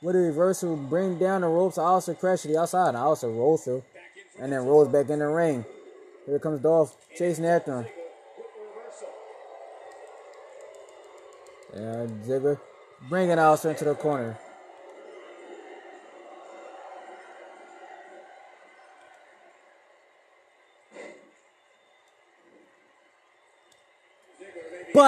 with 0.02 0.16
a 0.16 0.20
reversal 0.20 0.78
bring 0.78 1.18
down 1.20 1.42
the 1.42 1.48
ropes. 1.48 1.78
Aleister 1.78 2.18
crashed 2.18 2.44
to 2.44 2.48
the 2.48 2.58
outside, 2.58 2.90
and 2.90 2.98
Aleister 2.98 3.24
rolls 3.24 3.66
through, 3.66 3.84
and 4.40 4.54
then 4.54 4.66
rolls 4.66 4.88
back 4.88 5.10
in 5.10 5.20
the 5.20 5.28
ring. 5.28 5.66
Here 6.26 6.40
comes 6.40 6.62
Dolph 6.62 6.96
chasing 7.18 7.46
after 7.46 7.82
him. 7.82 7.86
And 11.74 12.24
Ziggler 12.24 12.60
bringing 13.10 13.38
Aleister 13.38 13.72
into 13.72 13.86
the 13.86 13.96
corner. 13.96 14.38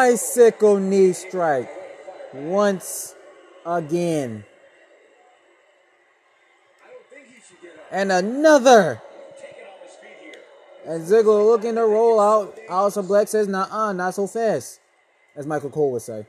Bicycle 0.01 0.79
knee 0.79 1.13
strike. 1.13 1.69
Once 2.33 3.13
again. 3.63 4.43
And 7.91 8.11
another. 8.11 8.99
And 10.87 11.03
Ziggler 11.03 11.45
looking 11.45 11.75
to 11.75 11.85
roll 11.85 12.19
out. 12.19 12.57
Aleister 12.67 13.07
Black 13.07 13.27
says, 13.27 13.47
nah, 13.47 13.67
uh, 13.69 13.93
not 13.93 14.15
so 14.15 14.25
fast. 14.25 14.79
As 15.35 15.45
Michael 15.45 15.69
Cole 15.69 15.91
would 15.91 16.01
say. 16.01 16.25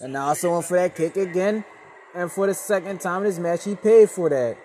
And 0.00 0.12
now 0.12 0.34
went 0.42 0.64
for 0.64 0.76
that 0.76 0.96
kick 0.96 1.16
again. 1.16 1.64
And 2.16 2.32
for 2.32 2.48
the 2.48 2.54
second 2.54 3.00
time 3.00 3.22
in 3.22 3.28
this 3.28 3.38
match, 3.38 3.62
he 3.62 3.76
paid 3.76 4.10
for 4.10 4.28
that. 4.28 4.56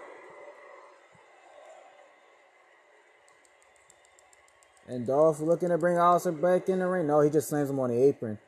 And 4.90 5.06
Dolph 5.06 5.40
looking 5.40 5.70
to 5.70 5.78
bring 5.78 5.98
Aleister 5.98 6.42
back 6.42 6.68
in 6.68 6.80
the 6.80 6.88
ring. 6.88 7.06
No, 7.06 7.22
he 7.22 7.30
just 7.30 7.50
slams 7.50 7.70
him 7.70 7.80
on 7.80 7.92
the 7.92 8.04
apron. 8.04 8.40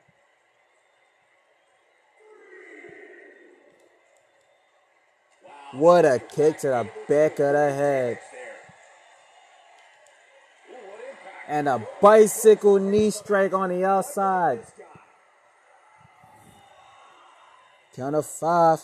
What 5.73 6.03
a 6.03 6.17
kick 6.17 6.57
to 6.59 6.67
the 6.67 6.89
back 7.07 7.39
of 7.39 7.53
the 7.53 7.71
head. 7.71 8.19
And 11.47 11.69
a 11.69 11.87
bicycle 12.01 12.79
knee 12.79 13.11
strike 13.11 13.53
on 13.53 13.69
the 13.69 13.85
outside. 13.85 14.61
Count 17.95 18.15
of 18.15 18.25
five. 18.25 18.81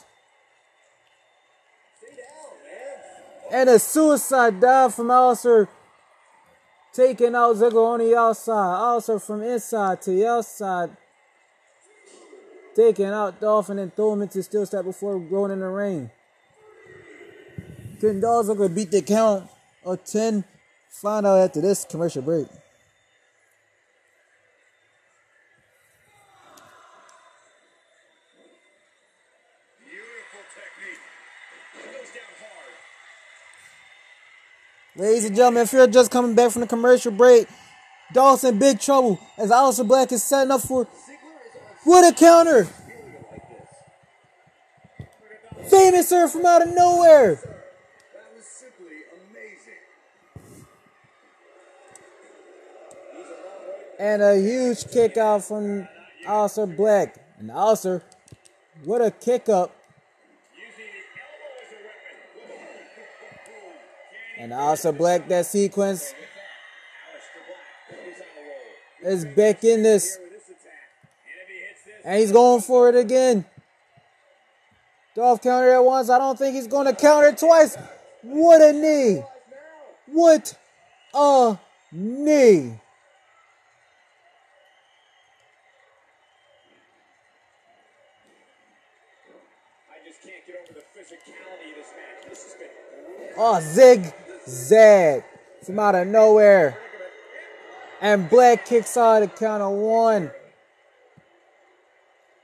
And 3.51 3.67
a 3.67 3.79
suicide 3.79 4.59
dive 4.59 4.93
from 4.93 5.07
Aleister. 5.07 5.67
Taking 6.93 7.35
out 7.35 7.55
Ziggler 7.55 7.93
on 7.93 7.99
the 7.99 8.15
outside. 8.17 8.75
Also 8.75 9.19
from 9.19 9.43
inside 9.43 10.01
to 10.01 10.11
the 10.11 10.27
outside. 10.27 10.89
Taking 12.75 13.07
out 13.07 13.39
Dolph 13.39 13.69
and 13.69 13.95
throw 13.95 14.13
him 14.13 14.21
into 14.23 14.43
steel 14.43 14.65
step 14.65 14.85
before 14.85 15.19
going 15.19 15.51
in 15.51 15.59
the 15.59 15.67
ring. 15.67 16.11
Can 17.99 18.19
Dolph 18.19 18.47
Ziggler 18.47 18.73
beat 18.73 18.91
the 18.91 19.01
count 19.01 19.49
of 19.83 20.03
10? 20.03 20.43
Find 20.89 21.25
out 21.27 21.37
after 21.39 21.61
this 21.61 21.85
commercial 21.85 22.21
break. 22.23 22.47
Beautiful 29.79 30.43
technique. 30.53 31.01
He 31.73 31.81
goes 31.85 32.09
down 32.13 32.33
hard. 32.41 32.73
Ladies 34.97 35.25
and 35.25 35.35
gentlemen, 35.35 35.61
if 35.61 35.73
you're 35.73 35.85
just 35.85 36.09
coming 36.09 36.33
back 36.33 36.49
from 36.49 36.61
the 36.61 36.67
commercial 36.67 37.11
break, 37.11 37.47
Dolph's 38.13 38.43
in 38.43 38.57
big 38.57 38.79
trouble 38.79 39.19
as 39.37 39.51
Aleister 39.51 39.87
Black 39.87 40.11
is 40.11 40.23
setting 40.23 40.49
up 40.49 40.61
for 40.61 40.87
what 41.83 42.11
a 42.11 42.15
counter! 42.15 42.67
Famous 45.69 46.09
her 46.09 46.27
from 46.27 46.47
out 46.47 46.67
of 46.67 46.73
nowhere! 46.73 47.35
That 47.35 48.35
was 48.35 48.43
simply 48.43 49.03
amazing. 49.29 50.65
And 53.99 54.23
a 54.23 54.35
huge 54.35 54.89
kick 54.91 55.15
out 55.17 55.43
from 55.43 55.87
Aleister 56.25 56.75
Black. 56.75 57.17
And 57.37 57.51
Aleister, 57.51 58.01
what 58.83 59.03
a 59.03 59.11
kick 59.11 59.47
up. 59.47 59.75
Using 60.55 60.85
the 60.85 61.21
elbow 61.21 61.53
as 61.61 61.71
a 61.71 61.77
And 64.39 64.53
also 64.53 64.91
Black, 64.91 65.27
that 65.29 65.45
sequence 65.45 66.13
Aleister 66.13 67.41
Black 67.89 68.07
is 68.07 68.21
on 68.21 68.27
the 68.35 69.09
roll. 69.09 69.13
is 69.13 69.25
back 69.25 69.63
in 69.63 69.81
this. 69.81 70.17
With 70.21 70.31
this 70.31 70.43
attack. 70.49 70.73
And 71.25 71.41
if 71.41 71.47
he 71.47 71.59
hits 71.59 71.83
this, 71.85 72.05
And 72.05 72.19
he's 72.19 72.31
going 72.31 72.61
for 72.61 72.89
it 72.89 72.95
again. 72.95 73.45
Dolph 75.15 75.41
countered 75.41 75.73
it 75.73 75.83
once. 75.83 76.11
I 76.11 76.19
don't 76.19 76.37
think 76.37 76.55
he's 76.55 76.67
going 76.67 76.85
to 76.85 76.93
counter 76.93 77.29
it 77.29 77.39
twice. 77.39 77.75
What 78.21 78.61
a 78.61 78.71
knee. 78.71 79.23
What 80.05 80.55
a 81.15 81.57
knee. 81.91 82.79
I 89.89 90.07
just 90.07 90.21
can't 90.21 90.45
get 90.45 90.55
over 90.61 90.73
the 90.73 90.85
physicality 90.93 91.71
of 91.71 91.77
this 91.77 91.91
match. 91.95 92.29
This 92.29 92.43
has 92.43 92.53
been 92.53 92.67
Oh, 93.39 93.59
zig 93.61 94.13
zag 94.47 95.23
from 95.63 95.79
out 95.79 95.95
of 95.95 96.07
nowhere. 96.07 96.77
And 98.01 98.29
Black 98.29 98.65
kicks 98.65 98.95
out 98.95 99.19
the 99.21 99.27
count 99.27 99.61
of 99.61 99.73
one. 99.73 100.31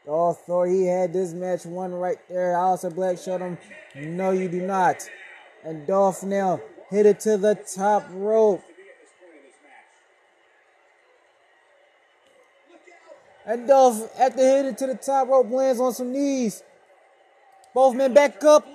Dolph 0.06 0.42
thought 0.46 0.66
he 0.66 0.86
had 0.86 1.14
this 1.14 1.32
match 1.34 1.66
won 1.66 1.94
right 1.94 2.18
there. 2.28 2.54
Aleister 2.54 2.94
Black 2.94 3.18
showed 3.18 3.42
him, 3.42 3.58
no, 3.96 4.32
you 4.32 4.50
do 4.50 4.62
not. 4.62 5.10
And 5.64 5.88
Dolph 5.88 6.24
now 6.24 6.60
hit 6.90 7.06
it 7.06 7.20
to 7.22 7.38
the 7.38 7.56
top 7.56 8.06
rope. 8.12 8.62
at. 13.46 13.54
And 13.54 13.68
Dolph, 13.68 14.10
after 14.20 14.42
hitting 14.42 14.72
it 14.72 14.78
to 14.80 14.88
the 14.88 14.96
top 14.96 15.28
rope, 15.30 15.50
lands 15.52 15.80
on 15.80 15.94
some 15.94 16.12
knees. 16.12 16.64
Both 17.74 17.96
men 17.96 18.14
back 18.14 18.44
up. 18.44 18.68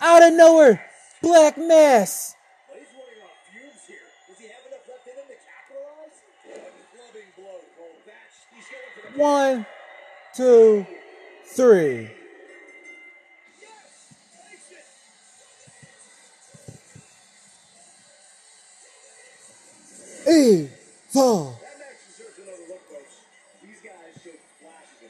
Out 0.00 0.22
of 0.22 0.32
nowhere, 0.32 0.84
Black 1.22 1.56
Mass. 1.56 2.34
But 2.66 2.78
he's 2.78 2.88
running 2.90 3.22
on 3.22 3.30
fumes 3.46 3.86
here. 3.86 4.02
Does 4.26 4.38
he 4.38 4.46
have 4.50 4.66
enough 4.66 4.82
left 4.90 5.06
in 5.06 5.14
him 5.14 5.30
to 5.30 5.38
capitalize? 5.38 6.18
A 6.50 6.58
clubbing 6.90 7.30
blow, 7.38 7.62
Cole. 7.78 8.02
That's 8.02 8.42
he's 8.50 8.66
going 8.66 8.90
for 8.98 9.01
the 9.01 9.01
One, 9.01 9.01
two, 9.01 9.01
three. 9.01 9.01
Eva. 9.01 9.01
That 9.01 9.01
match 9.01 9.01
deserves 9.01 9.01
another 9.01 9.01
look, 9.01 9.01
folks. 9.01 9.01
These 9.01 9.01
guys 9.01 9.01
showed 9.01 9.01
flashes 9.01 9.01
in 9.01 9.01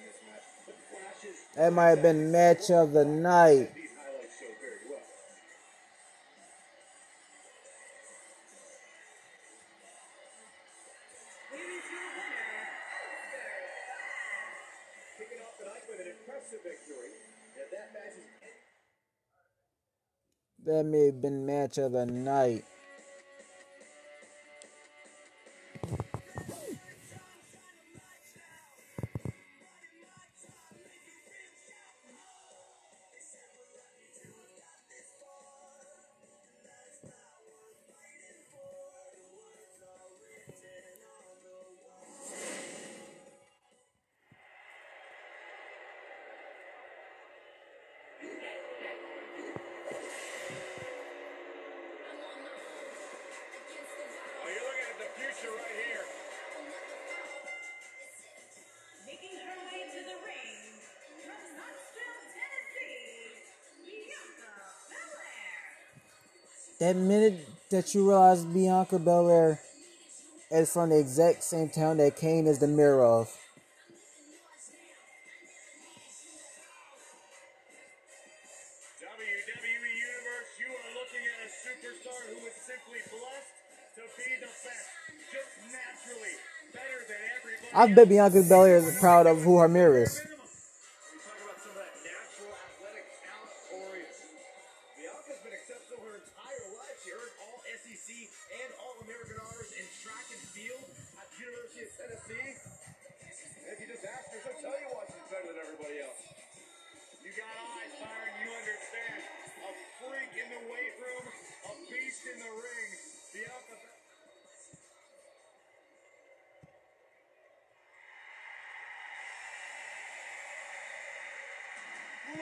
this 0.02 0.18
match, 0.26 0.42
but 0.66 0.74
flashes 0.90 1.38
That 1.56 1.72
might 1.72 1.90
have 1.90 2.02
been 2.02 2.32
match 2.32 2.70
of 2.70 2.92
the 2.92 3.04
night. 3.04 3.81
That 20.82 20.88
may 20.88 21.06
have 21.06 21.22
been 21.22 21.46
match 21.46 21.78
of 21.78 21.92
the 21.92 22.04
night. 22.04 22.64
That 66.82 66.96
minute 66.96 67.48
that 67.70 67.94
you 67.94 68.08
realize 68.08 68.44
Bianca 68.44 68.98
Belair 68.98 69.60
is 70.50 70.72
from 70.72 70.90
the 70.90 70.98
exact 70.98 71.44
same 71.44 71.68
town 71.68 71.98
that 71.98 72.16
Kane 72.16 72.48
is 72.48 72.58
the 72.58 72.66
mirror 72.66 73.04
of. 73.04 73.28
WWE 78.98 79.92
Universe, 79.94 80.50
you 80.58 80.74
are 80.74 80.90
looking 80.98 81.22
at 81.22 81.38
a 81.46 81.50
superstar 81.54 82.18
who 82.26 82.46
is 82.48 82.58
simply 82.66 82.98
blessed 83.14 83.54
to 83.94 84.02
be 84.18 84.34
the 84.40 84.50
best. 84.50 84.90
Just 85.30 85.54
naturally 85.70 86.34
better 86.74 86.98
than 87.06 87.22
everybody. 87.38 87.92
I 87.92 87.94
bet 87.94 88.08
Bianca 88.08 88.42
Belair 88.48 88.78
is 88.78 88.98
proud 88.98 89.28
of 89.28 89.40
who 89.42 89.58
her 89.58 89.68
mirror 89.68 90.02
is. 90.02 90.20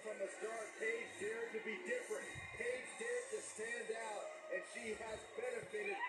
From 0.00 0.16
the 0.16 0.30
start, 0.32 0.68
Paige 0.80 1.12
dared 1.20 1.52
to 1.52 1.60
be 1.68 1.76
different. 1.84 2.26
Paige 2.56 2.90
dared 2.98 3.26
to 3.36 3.40
stand 3.44 3.88
out, 4.10 4.24
and 4.56 4.62
she 4.72 4.96
has 4.96 5.20
benefited 5.36 5.99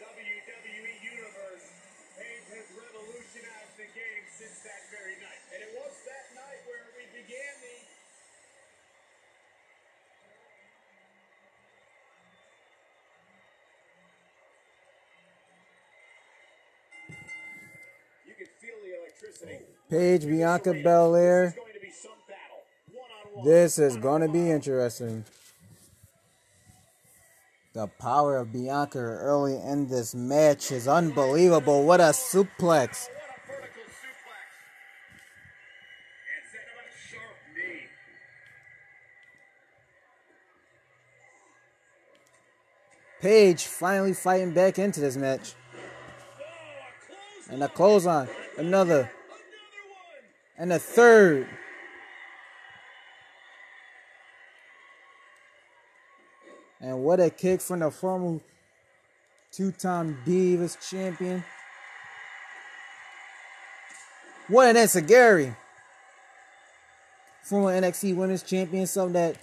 WWE 0.00 0.94
Universe. 1.04 1.66
Paige 2.16 2.48
has 2.56 2.66
revolutionized 2.72 3.76
the 3.76 3.84
game 3.92 4.24
since 4.32 4.64
that 4.64 4.88
very 4.88 5.12
night. 5.20 5.44
And 5.52 5.60
it 5.60 5.76
was 5.76 5.92
that 6.08 6.32
night 6.32 6.60
where 6.64 6.88
we 6.96 7.04
began 7.12 7.52
the 7.60 7.76
You 18.24 18.34
can 18.40 18.48
feel 18.56 18.80
the 18.80 18.92
electricity. 19.04 19.68
Paige 19.90 20.24
Bianca 20.24 20.72
Belair. 20.72 21.44
It's 21.44 21.56
going 21.56 21.74
to 21.74 21.80
be 21.80 21.92
some 21.92 22.16
battle. 22.24 22.64
One-on-one. 22.88 23.44
This 23.44 23.78
is 23.78 23.98
going 23.98 24.22
to 24.22 24.28
be 24.28 24.50
interesting. 24.50 25.24
The 27.80 27.86
power 27.86 28.36
of 28.36 28.52
Bianca 28.52 28.98
early 28.98 29.56
in 29.56 29.88
this 29.88 30.14
match 30.14 30.70
is 30.70 30.86
unbelievable. 30.86 31.84
What 31.84 31.98
a 31.98 32.12
suplex. 32.12 33.08
Paige 43.22 43.64
finally 43.64 44.12
fighting 44.12 44.52
back 44.52 44.78
into 44.78 45.00
this 45.00 45.16
match. 45.16 45.54
A 47.48 47.48
close 47.48 47.48
And 47.48 47.62
a 47.62 47.68
clothesline. 47.68 48.28
Another. 48.58 48.92
Another. 48.94 49.12
And 50.58 50.72
a 50.74 50.78
third. 50.78 51.48
And 56.80 57.02
what 57.02 57.20
a 57.20 57.28
kick 57.28 57.60
from 57.60 57.80
the 57.80 57.90
former 57.90 58.40
two-time 59.52 60.18
Divas 60.26 60.78
champion. 60.88 61.44
What 64.48 64.68
an 64.68 64.76
answer, 64.78 65.00
Gary. 65.00 65.54
Former 67.42 67.80
NXT 67.80 68.16
Women's 68.16 68.42
Champion, 68.42 68.86
something 68.86 69.12
that 69.12 69.36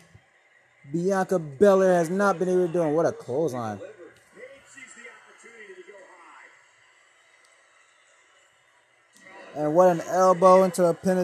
Bianca 0.92 1.40
Belair 1.40 1.94
has 1.94 2.10
not 2.10 2.40
been 2.40 2.50
able 2.50 2.68
to 2.68 2.74
do. 2.74 2.82
And 2.82 2.96
what 2.96 3.06
a 3.06 3.12
clothesline. 3.12 3.80
And 9.56 9.74
what 9.74 9.90
an 9.90 10.02
elbow 10.02 10.64
into 10.64 10.86
a 10.86 10.94
pin 10.94 11.18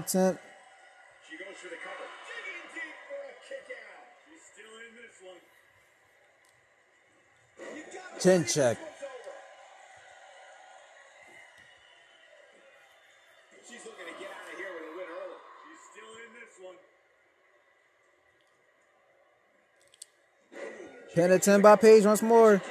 Chin 8.23 8.45
check. 8.45 8.53
this 8.53 8.55
one's 8.55 9.03
over. 9.03 9.35
She's 13.67 13.83
looking 13.83 14.05
to 14.07 14.13
get 14.17 14.29
out 14.31 14.47
of 14.49 14.55
here 14.57 14.71
with 14.73 14.85
a 14.87 14.95
win 14.95 15.07
early. 15.11 15.39
She's 15.67 15.83
still 15.91 16.11
in 16.23 16.31
this 16.39 16.55
one. 16.63 16.77
Pin 21.13 21.31
attempt 21.33 21.63
by 21.63 21.75
Paige 21.75 22.05
once 22.05 22.21
more. 22.21 22.61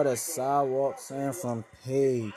What 0.00 0.06
a 0.06 0.16
sidewalk 0.16 0.98
slam 0.98 1.34
from 1.34 1.62
Paige. 1.84 2.32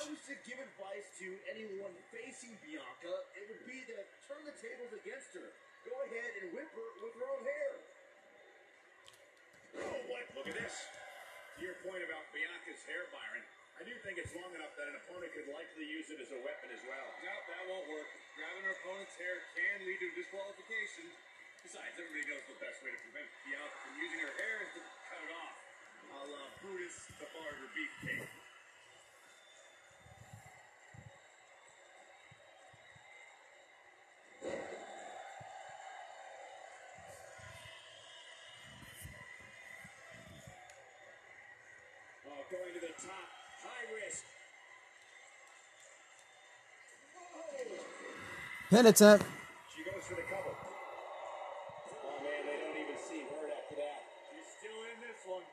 Hit 48.73 48.87
it. 48.87 48.97
She 48.97 49.03
goes 49.03 49.21
for 50.01 50.15
the 50.15 50.23
cover. 50.23 50.49
Oh 52.03 52.23
man, 52.23 52.41
they 52.43 52.57
don't 52.57 52.75
even 52.75 52.97
see 53.07 53.19
her 53.19 53.51
after 53.51 53.75
that. 53.75 54.01
She's 54.33 54.49
still 54.57 54.81
in 54.89 54.97
this 54.99 55.21
one. 55.27 55.43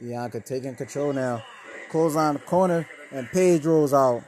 Bianca 0.00 0.40
taking 0.40 0.74
control 0.74 1.12
now. 1.12 1.44
Close 1.88 2.16
on 2.16 2.34
the 2.34 2.40
corner 2.40 2.84
and 3.12 3.28
Paige 3.28 3.64
rolls 3.64 3.94
out. 3.94 4.24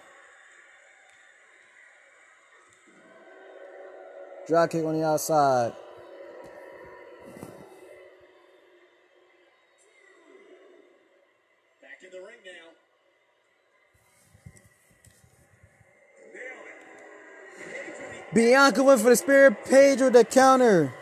Drop 4.47 4.71
kick 4.71 4.85
on 4.85 4.95
the 4.95 5.05
outside. 5.05 5.73
Bianca 18.41 18.83
went 18.83 19.03
for 19.03 19.11
the 19.11 19.17
spirit, 19.17 19.67
Pedro 19.67 20.09
the 20.09 20.25
counter. 20.25 20.95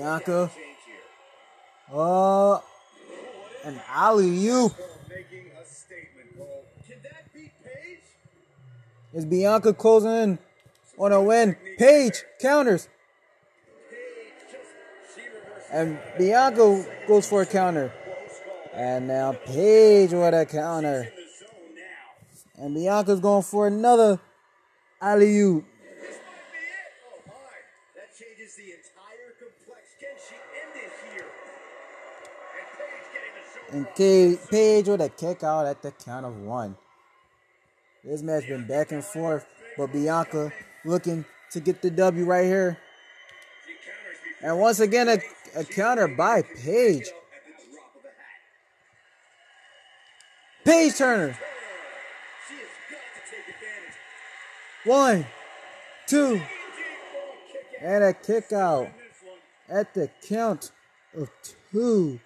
Bianca. 0.00 0.50
Uh, 1.92 2.58
an 3.64 3.78
alley 3.86 4.48
oop. 4.48 4.72
Is 9.12 9.26
Bianca 9.26 9.74
closing 9.74 10.10
in 10.10 10.38
on 10.96 11.12
a 11.12 11.20
win? 11.20 11.54
Paige 11.76 12.24
counters. 12.40 12.88
And 15.70 15.98
Bianca 16.16 16.86
goes 17.06 17.28
for 17.28 17.42
a 17.42 17.46
counter. 17.46 17.92
And 18.72 19.06
now 19.06 19.32
Paige 19.32 20.12
with 20.12 20.32
a 20.32 20.46
counter. 20.46 21.12
And 22.56 22.74
Bianca's 22.74 23.20
going 23.20 23.42
for 23.42 23.66
another 23.66 24.18
alley 24.98 25.38
oop. 25.40 25.66
and 33.72 33.86
Pedro 33.94 34.92
with 34.94 35.00
a 35.00 35.08
kick 35.08 35.42
out 35.44 35.66
at 35.66 35.82
the 35.82 35.92
count 35.92 36.26
of 36.26 36.36
one. 36.40 36.76
This 38.04 38.22
match 38.22 38.48
been 38.48 38.66
back 38.66 38.92
and 38.92 39.04
forth, 39.04 39.46
but 39.76 39.92
Bianca 39.92 40.52
looking 40.84 41.24
to 41.52 41.60
get 41.60 41.82
the 41.82 41.90
W 41.90 42.24
right 42.24 42.44
here. 42.44 42.78
And 44.42 44.58
once 44.58 44.80
again, 44.80 45.08
a, 45.08 45.18
a 45.54 45.64
counter 45.64 46.08
by 46.08 46.42
Paige. 46.42 47.08
Paige 50.64 50.96
Turner. 50.96 51.38
One, 54.84 55.26
two, 56.06 56.40
and 57.82 58.02
a 58.02 58.14
kick 58.14 58.50
out 58.52 58.88
at 59.68 59.92
the 59.92 60.10
count 60.26 60.72
of 61.14 61.28
two. 61.70 62.18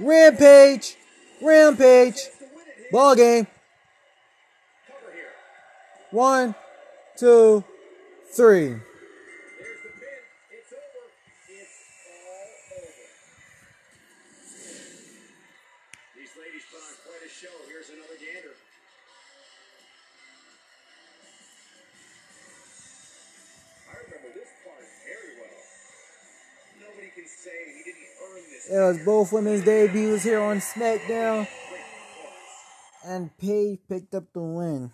Rampage! 0.00 0.96
Rampage! 1.42 2.18
Ball 2.90 3.14
game. 3.14 3.46
One, 6.10 6.54
two, 7.16 7.64
three. 8.32 8.76
It 28.78 28.82
was 28.82 28.98
both 29.04 29.32
women's 29.32 29.64
debuts 29.64 30.22
here 30.22 30.40
on 30.40 30.58
SmackDown. 30.58 31.48
And 33.04 33.36
Paige 33.36 33.80
picked 33.88 34.14
up 34.14 34.32
the 34.32 34.40
win. 34.40 34.92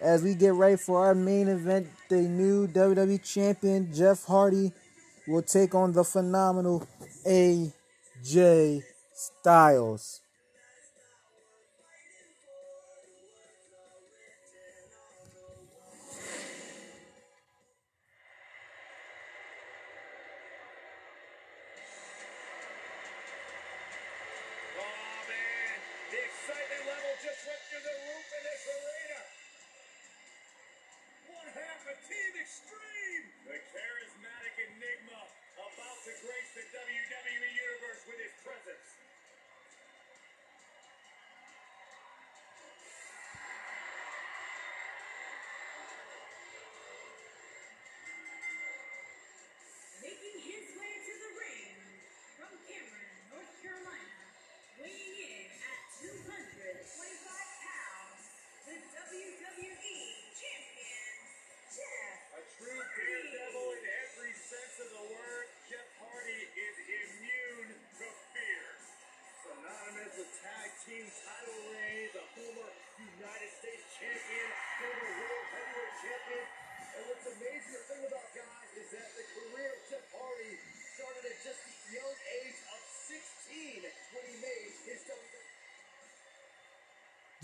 As 0.00 0.22
we 0.22 0.34
get 0.34 0.54
ready 0.54 0.76
for 0.76 1.04
our 1.04 1.14
main 1.14 1.48
event, 1.48 1.88
the 2.08 2.22
new 2.22 2.66
WWE 2.66 3.22
Champion 3.22 3.92
Jeff 3.92 4.24
Hardy 4.24 4.72
will 5.28 5.42
take 5.42 5.74
on 5.74 5.92
the 5.92 6.02
phenomenal 6.02 6.86
AJ 7.26 8.84
Styles. 9.12 10.22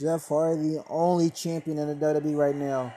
Jeff 0.01 0.29
Hardy, 0.29 0.79
only 0.89 1.29
champion 1.29 1.77
in 1.77 1.89
the 1.89 1.95
WWE 1.95 2.35
right 2.35 2.57
now. 2.57 2.95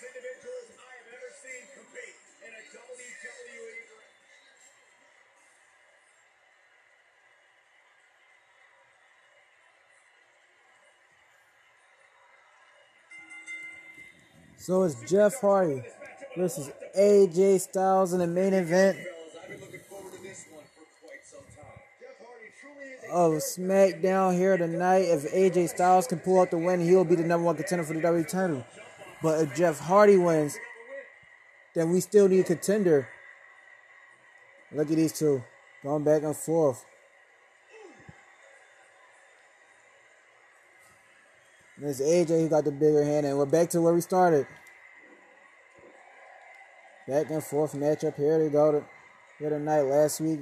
Individuals 0.00 0.72
I 0.80 0.92
have 0.96 1.08
ever 1.12 1.30
seen 1.44 1.68
compete 1.76 2.16
in 2.40 2.52
a 2.56 2.62
WWE. 2.72 3.82
So 14.56 14.84
it's 14.84 14.94
Jeff 15.10 15.40
Hardy 15.40 15.82
versus 16.36 16.70
AJ 16.96 17.60
Styles 17.60 18.12
in 18.12 18.20
the 18.20 18.26
main 18.28 18.54
event 18.54 18.96
oh, 23.10 23.32
of 23.32 23.42
SmackDown 23.42 24.36
here 24.36 24.56
tonight. 24.56 25.00
If 25.00 25.32
AJ 25.32 25.70
Styles 25.70 26.06
can 26.06 26.20
pull 26.20 26.40
out 26.40 26.50
the 26.50 26.58
win, 26.58 26.80
he'll 26.80 27.04
be 27.04 27.16
the 27.16 27.24
number 27.24 27.44
one 27.44 27.56
contender 27.56 27.84
for 27.84 27.94
the 27.94 28.00
WWE 28.00 28.28
title. 28.28 28.64
But 29.22 29.40
if 29.40 29.54
Jeff 29.54 29.78
Hardy 29.78 30.16
wins, 30.16 30.58
then 31.74 31.92
we 31.92 32.00
still 32.00 32.28
need 32.28 32.40
a 32.40 32.44
contender. 32.44 33.08
Look 34.72 34.90
at 34.90 34.96
these 34.96 35.12
two 35.12 35.42
going 35.82 36.02
back 36.02 36.22
and 36.22 36.36
forth. 36.36 36.84
It's 41.84 42.00
AJ 42.00 42.42
who 42.42 42.48
got 42.48 42.64
the 42.64 42.70
bigger 42.70 43.02
hand, 43.02 43.26
and 43.26 43.36
we're 43.36 43.46
back 43.46 43.70
to 43.70 43.80
where 43.80 43.92
we 43.92 44.00
started. 44.00 44.46
Back 47.08 47.30
and 47.30 47.42
forth 47.42 47.72
matchup. 47.72 48.14
Here 48.14 48.38
they 48.38 48.48
go. 48.48 48.84
Here 49.38 49.50
tonight. 49.50 49.82
Last 49.82 50.20
week, 50.20 50.40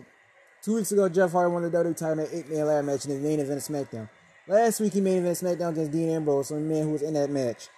two 0.62 0.74
weeks 0.74 0.92
ago, 0.92 1.08
Jeff 1.08 1.32
Hardy 1.32 1.50
won 1.50 1.62
the 1.62 1.70
WWE 1.70 1.96
title 1.96 2.12
in 2.12 2.18
an 2.20 2.28
eight-man 2.30 2.66
ladder 2.66 2.82
match 2.82 3.06
in 3.06 3.12
the 3.12 3.26
main 3.26 3.40
event 3.40 3.56
of 3.56 3.64
SmackDown. 3.64 4.10
Last 4.46 4.80
week, 4.80 4.92
he 4.92 5.00
main 5.00 5.18
event 5.18 5.38
SmackDown 5.38 5.70
against 5.70 5.92
Dean 5.92 6.10
Ambrose, 6.10 6.48
the 6.48 6.56
man 6.56 6.82
who 6.82 6.90
was 6.90 7.02
in 7.02 7.14
that 7.14 7.30
match. 7.30 7.68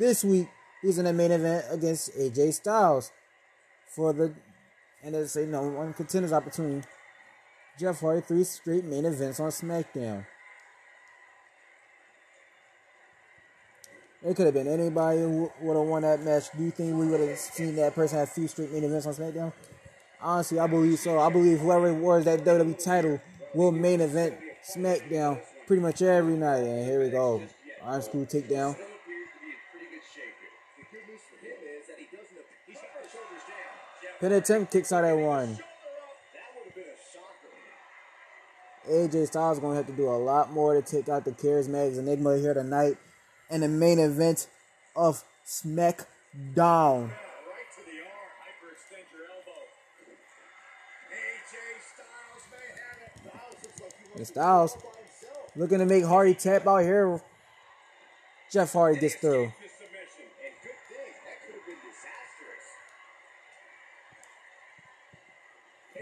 This 0.00 0.24
week, 0.24 0.48
he's 0.80 0.96
in 0.96 1.04
the 1.04 1.12
main 1.12 1.30
event 1.30 1.66
against 1.70 2.16
AJ 2.16 2.54
Styles 2.54 3.12
for 3.86 4.14
the 4.14 4.32
and 5.02 5.14
it's 5.14 5.36
a 5.36 5.44
number 5.44 5.76
one 5.76 5.92
contenders 5.92 6.32
opportunity. 6.32 6.86
Jeff 7.78 8.00
Hardy 8.00 8.22
three 8.22 8.44
straight 8.44 8.84
main 8.84 9.04
events 9.04 9.38
on 9.40 9.50
SmackDown. 9.50 10.24
It 14.24 14.34
could 14.34 14.46
have 14.46 14.54
been 14.54 14.68
anybody 14.68 15.18
who 15.20 15.52
would 15.60 15.76
have 15.76 15.86
won 15.86 16.00
that 16.00 16.22
match. 16.22 16.44
Do 16.56 16.62
you 16.62 16.70
think 16.70 16.96
we 16.96 17.06
would 17.06 17.20
have 17.20 17.38
seen 17.38 17.76
that 17.76 17.94
person 17.94 18.20
have 18.20 18.32
three 18.32 18.46
straight 18.46 18.72
main 18.72 18.84
events 18.84 19.04
on 19.04 19.12
SmackDown? 19.12 19.52
Honestly, 20.18 20.58
I 20.58 20.66
believe 20.66 20.98
so. 20.98 21.18
I 21.18 21.28
believe 21.28 21.58
whoever 21.60 21.92
wears 21.92 22.24
that 22.24 22.42
WWE 22.42 22.82
title 22.82 23.20
will 23.52 23.70
main 23.70 24.00
event 24.00 24.34
SmackDown 24.66 25.42
pretty 25.66 25.82
much 25.82 26.00
every 26.00 26.38
night. 26.38 26.62
And 26.62 26.86
here 26.86 27.02
we 27.02 27.10
go. 27.10 27.42
Iron 27.84 28.00
School 28.00 28.24
takedown. 28.24 28.78
Pin 34.20 34.32
attempt 34.32 34.72
kicks 34.72 34.92
out 34.92 35.04
at 35.04 35.16
one. 35.16 35.58
AJ 38.88 39.28
Styles 39.28 39.58
going 39.58 39.72
to 39.72 39.76
have 39.76 39.86
to 39.86 39.92
do 39.92 40.08
a 40.08 40.18
lot 40.18 40.52
more 40.52 40.74
to 40.74 40.82
take 40.82 41.08
out 41.08 41.24
the 41.24 41.32
Charismatics 41.32 41.98
Enigma 41.98 42.38
here 42.38 42.54
tonight 42.54 42.96
in 43.48 43.60
the 43.60 43.68
main 43.68 43.98
event 43.98 44.46
of 44.96 45.24
SmackDown. 45.46 47.10
And 54.16 54.26
Styles 54.26 54.76
looking 55.56 55.78
to 55.78 55.86
make 55.86 56.04
Hardy 56.04 56.34
tap 56.34 56.66
out 56.66 56.78
here. 56.78 57.20
Jeff 58.50 58.72
Hardy 58.72 58.98
gets 59.00 59.14
through. 59.14 59.52
The 59.62 59.68
submission. 59.68 60.26
And 60.44 60.54
good 60.62 60.76
thing. 60.90 61.14
That 61.24 61.40
could 61.46 61.54
have 61.54 61.64
been 61.64 61.80
disastrous. 61.86 62.66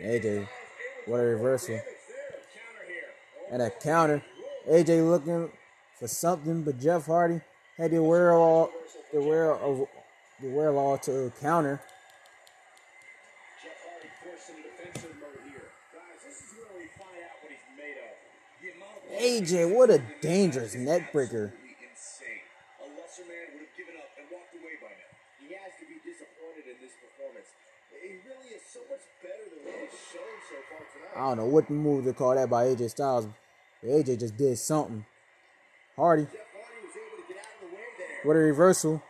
AJ, 0.08 0.48
what 1.04 1.20
a 1.20 1.24
reversal. 1.24 1.74
Damage 1.74 1.84
there. 1.84 2.40
Counter 2.56 2.86
here. 2.88 3.52
And 3.52 3.60
a 3.60 3.68
counter. 3.68 4.22
AJ 4.66 5.06
looking 5.06 5.50
for 5.98 6.08
something, 6.08 6.62
but 6.62 6.80
Jeff 6.80 7.04
Hardy 7.04 7.42
had 7.76 7.90
the 7.90 8.02
wherewithal, 8.02 8.70
the 9.12 9.20
wherewithal, 9.20 9.88
the 10.40 10.48
wherewithal 10.48 10.98
to 10.98 11.32
counter. 11.42 11.82
Jeff 13.62 13.76
Hardy 13.84 14.08
forced 14.24 14.48
into 14.48 14.62
defensive 14.64 15.12
mode 15.20 15.44
here. 15.44 15.68
Guys, 15.92 16.24
this 16.24 16.40
is 16.40 16.56
where 16.56 16.72
we 16.80 16.88
find 16.96 17.12
out 17.28 17.36
what 17.44 17.52
he's 17.52 17.68
made 17.76 18.00
of. 18.00 18.16
The 18.64 18.72
amount 18.80 18.96
of 19.04 19.12
AJ, 19.12 19.76
what 19.76 19.90
a 19.92 20.00
dangerous 20.24 20.72
neck 20.74 21.12
breaker. 21.12 21.52
absolutely 21.52 21.76
insane. 21.84 22.48
A 22.80 22.88
lesser 22.96 23.28
man 23.28 23.44
would 23.52 23.60
have 23.60 23.76
given 23.76 24.00
up 24.00 24.08
and 24.16 24.24
walked 24.32 24.56
away 24.56 24.80
by 24.80 24.88
now. 24.88 25.12
He 25.44 25.52
has 25.52 25.76
to 25.76 25.84
be 25.84 26.00
disappointed 26.00 26.64
in 26.64 26.80
this 26.80 26.96
performance. 26.96 27.52
He 28.08 28.22
really 28.24 28.56
is 28.56 28.62
so 28.64 28.80
much 28.88 29.04
better 29.20 29.44
than 29.52 29.58
what 29.68 29.74
he's 29.84 30.00
shown 30.00 30.22
so 30.22 30.22
far 30.22 30.24
tonight. 30.24 30.37
I 31.16 31.20
don't 31.20 31.38
know 31.38 31.46
what 31.46 31.68
move 31.68 32.04
to 32.04 32.12
call 32.12 32.34
that 32.34 32.48
by 32.48 32.66
AJ 32.66 32.90
Styles. 32.90 33.26
But 33.82 33.90
AJ 33.90 34.20
just 34.20 34.36
did 34.36 34.56
something. 34.58 35.04
Hardy 35.96 36.26
with 38.24 38.36
a 38.36 38.40
reversal. 38.40 39.02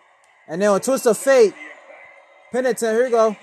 And 0.47 0.61
now 0.61 0.75
a 0.75 0.81
twist 0.81 1.07
of 1.07 1.19
fate. 1.19 1.55
Pin 2.53 2.65
attempt, 2.65 2.83
here 2.83 3.05
we 3.05 3.11
go. 3.11 3.37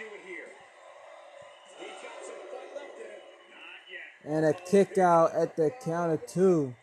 And 4.23 4.45
a 4.45 4.53
kick 4.53 4.97
out 4.97 5.35
at 5.35 5.55
the 5.55 5.71
count 5.83 6.11
of 6.11 6.25
two. 6.25 6.73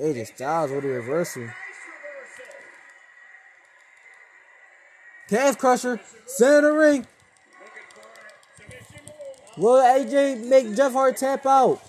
AJ 0.00 0.28
Styles 0.28 0.70
with 0.70 0.84
a 0.84 0.88
reversal. 0.88 1.48
Calf 5.32 5.56
crusher, 5.56 5.98
center 6.26 6.74
ring. 6.74 7.06
Will 9.56 9.82
AJ 9.82 10.44
make 10.46 10.76
Jeff 10.76 10.92
Hardy 10.92 11.16
tap 11.16 11.46
out? 11.46 11.80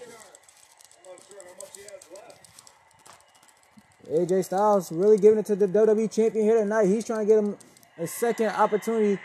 AJ 4.10 4.46
Styles 4.46 4.94
really 4.94 5.18
giving 5.18 5.40
it 5.40 5.46
to 5.48 5.58
the 5.58 5.68
WWE 5.68 6.10
champion 6.10 6.46
here 6.46 6.58
tonight. 6.58 6.86
He's 6.86 7.04
trying 7.04 7.20
to 7.20 7.26
get 7.26 7.40
him 7.40 7.58
a 7.98 8.08
second 8.08 8.48
opportunity 8.48 9.20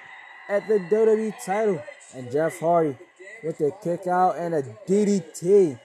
at 0.48 0.66
the 0.66 0.80
WWE 0.80 1.32
title. 1.44 1.80
And 2.12 2.28
Jeff 2.32 2.58
Hardy 2.58 2.96
with 3.44 3.58
the 3.58 3.70
kick 3.84 4.08
out 4.08 4.36
and 4.36 4.52
a 4.52 4.62
DDT, 4.88 5.78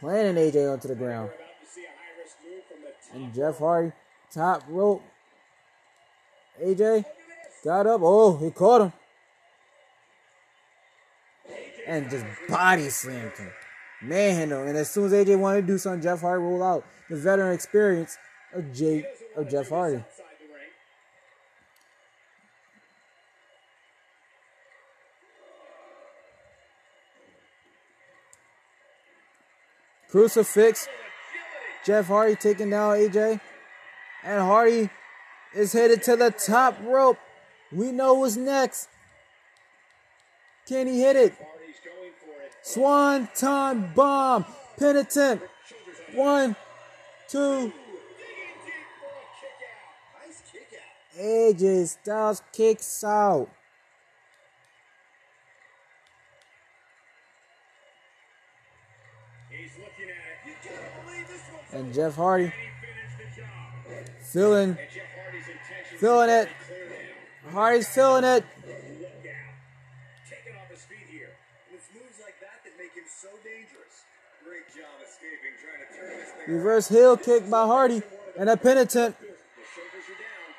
planting 0.00 0.34
AJ 0.34 0.72
onto 0.72 0.88
the 0.88 0.96
ground. 0.96 1.30
And 3.14 3.32
Jeff 3.32 3.58
Hardy, 3.58 3.92
top 4.32 4.64
rope. 4.66 5.04
AJ 6.60 7.04
got 7.66 7.84
up. 7.84 8.00
Oh, 8.02 8.36
he 8.36 8.50
caught 8.52 8.80
him. 8.80 8.92
And 11.86 12.08
just 12.08 12.24
body 12.48 12.88
slammed 12.88 13.36
him. 13.36 13.50
Manhandle. 14.02 14.62
And 14.62 14.76
as 14.76 14.88
soon 14.88 15.06
as 15.06 15.12
AJ 15.12 15.38
wanted 15.38 15.62
to 15.62 15.66
do 15.66 15.78
something, 15.78 16.00
Jeff 16.00 16.20
Hardy 16.20 16.42
rolled 16.42 16.62
out. 16.62 16.84
The 17.10 17.16
veteran 17.16 17.52
experience 17.52 18.18
of 18.52 18.72
Jay 18.72 19.04
of 19.36 19.48
Jeff 19.48 19.68
Hardy. 19.68 20.02
Crucifix. 30.08 30.88
Jeff 31.84 32.06
Hardy 32.06 32.36
taking 32.36 32.70
down 32.70 32.96
AJ. 32.96 33.40
And 34.22 34.40
Hardy 34.40 34.88
is 35.54 35.72
headed 35.72 36.02
to 36.04 36.16
the 36.16 36.30
top 36.30 36.78
rope. 36.82 37.18
We 37.72 37.92
know 37.92 38.14
what's 38.14 38.36
next. 38.36 38.88
Can 40.66 40.86
he 40.86 41.00
hit 41.00 41.16
it? 41.16 41.34
Swan. 42.62 43.28
Swanton 43.34 43.92
bomb. 43.94 44.44
Pin 44.78 44.96
attempt. 44.96 45.46
One, 46.14 46.56
two. 47.28 47.72
AJ 51.18 51.86
Styles 51.86 52.42
kicks 52.52 53.02
out. 53.04 53.48
And 61.72 61.92
Jeff 61.92 62.14
Hardy 62.16 62.52
feeling 64.36 64.76
feeling 65.98 66.28
it. 66.28 66.48
Hardy's 67.52 67.88
feeling 67.88 68.24
it. 68.24 68.44
Taking 70.28 70.54
off 70.60 70.70
his 70.70 70.82
feet 70.84 71.06
here. 71.10 71.30
And 71.68 71.78
it's 71.78 71.88
moves 71.94 72.20
like 72.20 72.38
that 72.40 72.64
that 72.64 72.72
make 72.78 72.94
him 72.94 73.04
so 73.06 73.28
dangerous. 73.44 74.04
Great 74.44 74.66
job 74.74 75.00
escaping, 75.02 75.54
trying 75.62 75.86
to 75.86 75.94
turn 75.94 76.18
this 76.18 76.30
thing 76.30 76.54
Reverse 76.54 76.88
heel 76.88 77.16
kick 77.16 77.48
by 77.50 77.66
Hardy. 77.66 78.02
And 78.38 78.50
a 78.50 78.56
pin 78.56 78.78
attempt. 78.78 79.20
The 79.20 79.26
shoulders 79.26 80.06
are 80.10 80.18
down. 80.20 80.50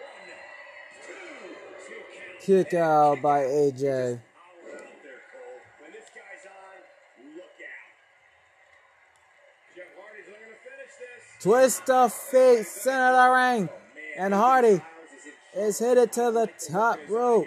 One, 0.00 0.26
two, 1.06 1.14
two 1.86 2.00
count. 2.12 2.66
Kick 2.66 2.74
out 2.74 3.22
by 3.22 3.44
AJ. 3.44 3.82
Power 3.82 3.94
out 3.94 4.20
there, 5.02 5.22
Cole. 5.30 5.60
When 5.80 5.92
this 5.92 6.08
guy's 6.10 6.44
on, 6.48 7.36
look 7.36 7.44
out. 7.44 7.92
Jeff 9.76 9.92
Hardy's 9.96 10.26
looking 10.26 10.50
to 10.50 10.58
finish 10.64 10.94
this. 10.98 11.42
Twist 11.42 11.90
of 11.90 12.12
fate, 12.12 12.66
center 12.66 13.14
of 13.14 13.30
the 13.30 13.30
ring. 13.36 13.68
And 14.18 14.34
Hardy 14.34 14.80
is 15.56 15.78
headed 15.78 16.12
to 16.12 16.30
the 16.30 16.48
top 16.70 16.98
rope. 17.08 17.46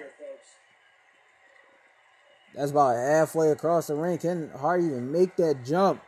That's 2.56 2.72
about 2.72 2.96
halfway 2.96 3.52
across 3.52 3.88
the 3.88 3.96
ring. 3.96 4.18
Can 4.18 4.50
Hardy 4.50 4.86
even 4.86 5.12
make 5.12 5.36
that 5.36 5.64
jump? 5.64 6.02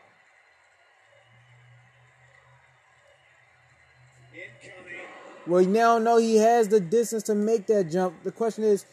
Well, 5.46 5.66
now 5.66 5.98
know 5.98 6.18
he 6.18 6.38
has 6.38 6.68
the 6.68 6.80
distance 6.80 7.24
to 7.24 7.36
make 7.36 7.66
that 7.68 7.90
jump. 7.90 8.24
The 8.24 8.32
question 8.32 8.64
is, 8.64 8.86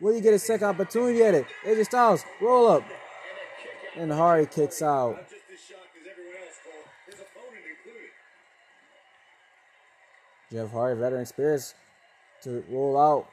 will 0.00 0.14
he 0.14 0.20
get 0.20 0.34
a 0.34 0.38
second 0.38 0.68
opportunity 0.68 1.22
at 1.22 1.34
it? 1.34 1.46
AJ 1.64 1.86
Styles, 1.86 2.24
roll 2.40 2.68
up. 2.68 2.84
And 3.96 4.12
Hardy 4.12 4.46
kicks 4.46 4.82
out. 4.82 5.18
Jeff 10.50 10.70
Hardy, 10.70 11.00
veteran 11.00 11.22
experience 11.22 11.74
to 12.42 12.64
roll 12.68 12.98
out. 12.98 13.28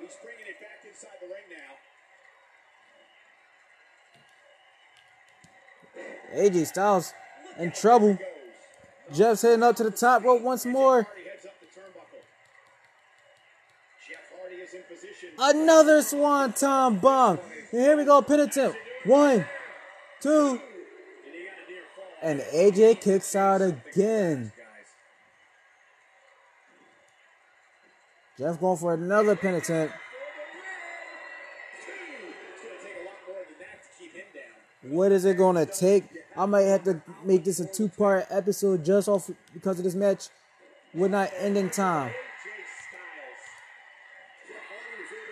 He's 0.00 0.16
bringing 0.22 0.46
it 0.46 0.60
back 0.60 0.84
inside 0.88 1.18
the 1.20 1.26
ring 1.26 1.46
now. 6.52 6.60
AJ 6.60 6.66
Styles 6.68 7.12
in 7.58 7.72
trouble. 7.72 8.18
Jeff's 9.12 9.42
heading 9.42 9.62
up 9.62 9.76
to 9.76 9.84
the 9.84 9.90
top 9.90 10.24
rope 10.24 10.42
once 10.42 10.66
more. 10.66 11.02
Hardy 11.02 11.22
heads 11.28 11.46
up 11.46 11.52
the 11.60 11.66
turnbuckle. 11.66 12.22
Jeff 14.08 14.18
Hardy 14.38 14.56
is 14.56 14.74
in 14.74 14.82
position. 14.88 15.28
Another 15.38 16.02
swanton 16.02 16.96
bomb. 16.98 17.38
And 17.72 17.80
here 17.80 17.96
we 17.96 18.04
go, 18.04 18.20
pin 18.22 18.40
attempt. 18.40 18.76
One, 19.04 19.44
two, 20.20 20.30
And 20.30 20.60
he 21.32 21.44
got 21.44 21.54
a 21.66 21.70
near 21.70 21.82
fall. 21.94 22.04
and 22.22 22.40
AJ 22.74 23.00
kicks 23.00 23.36
out 23.36 23.62
again. 23.62 24.52
Jeff 28.38 28.60
going 28.60 28.76
for 28.76 28.92
another 28.92 29.34
pin 29.34 29.54
attempt. 29.54 29.94
What 34.82 35.10
is 35.10 35.24
it 35.24 35.38
gonna 35.38 35.64
take? 35.64 36.04
I 36.36 36.44
might 36.44 36.62
have 36.62 36.84
to 36.84 37.00
make 37.24 37.44
this 37.44 37.60
a 37.60 37.66
two-part 37.66 38.26
episode 38.30 38.84
just 38.84 39.08
off 39.08 39.30
because 39.54 39.78
of 39.78 39.84
this 39.84 39.94
match. 39.94 40.28
Would 40.94 41.10
not 41.10 41.30
end 41.38 41.56
in 41.56 41.70
time. 41.70 42.12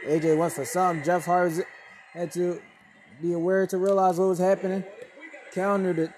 AJ 0.07 0.37
went 0.37 0.53
for 0.53 0.65
something. 0.65 1.05
Jeff 1.05 1.27
Hardy 1.27 1.63
had 2.13 2.33
to 2.33 2.61
be 3.21 3.33
aware 3.33 3.67
to 3.67 3.79
realize 3.79 4.19
what 4.19 4.29
was 4.29 4.39
happening. 4.39 4.85
Countered 5.53 5.99
it 5.99 6.11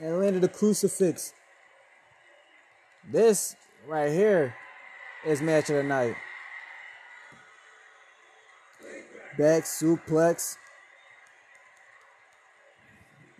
and 0.00 0.18
landed 0.18 0.42
a 0.42 0.48
crucifix. 0.48 1.32
This 3.10 3.56
right 3.86 4.10
here 4.10 4.54
is 5.26 5.40
match 5.40 5.70
of 5.70 5.76
the 5.76 5.82
night. 5.82 6.16
Back 9.38 9.64
suplex. 9.64 10.56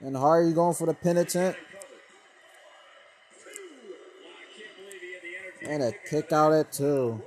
And 0.00 0.16
Hardy 0.16 0.52
going 0.52 0.74
for 0.74 0.86
the 0.86 0.94
pin 0.94 1.16
attempt. 1.16 1.58
And 5.66 5.82
a 5.82 5.92
kick 6.10 6.32
out 6.32 6.52
at 6.52 6.72
two. 6.72 7.22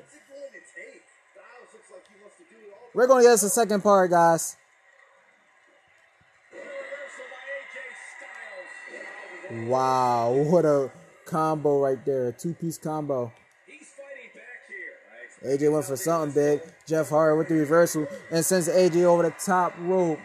We're 2.94 3.08
going 3.08 3.24
to 3.24 3.28
get 3.28 3.34
us 3.34 3.42
the 3.42 3.50
second 3.50 3.82
part, 3.82 4.10
guys. 4.12 4.58
Wow, 9.52 10.32
what 10.34 10.66
a 10.66 10.92
combo 11.26 11.80
right 11.80 12.04
there. 12.06 12.30
A 12.30 12.34
two 12.34 12.54
piece 12.54 12.78
combo. 12.78 13.32
He's 13.66 13.88
fighting 13.88 14.32
back 14.36 14.68
here. 14.68 14.96
I 15.10 15.24
expect 15.24 15.27
AJ 15.46 15.72
went 15.72 15.86
for 15.86 15.96
something 15.96 16.34
big. 16.34 16.62
Jeff 16.86 17.10
Hardy 17.10 17.38
with 17.38 17.48
the 17.48 17.56
reversal 17.56 18.08
and 18.32 18.44
sends 18.44 18.68
AJ 18.68 19.04
over 19.04 19.24
the 19.24 19.32
top 19.32 19.74
rope. 19.80 20.20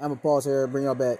I'm 0.00 0.10
gonna 0.10 0.16
pause 0.20 0.44
here 0.44 0.62
and 0.62 0.72
bring 0.72 0.84
y'all 0.84 0.94
back. 0.94 1.18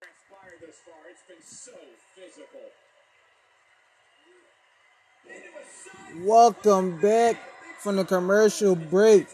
transpired 0.00 0.58
thus 0.62 0.76
far. 0.86 0.94
It's 1.10 1.22
been 1.28 1.36
so 1.44 1.72
physical. 2.14 2.60
Into 5.26 5.36
a 5.36 5.64
side 5.66 6.26
Welcome 6.26 6.98
back 6.98 7.36
from 7.80 7.96
the 7.96 8.04
commercial 8.06 8.74
break. 8.74 9.26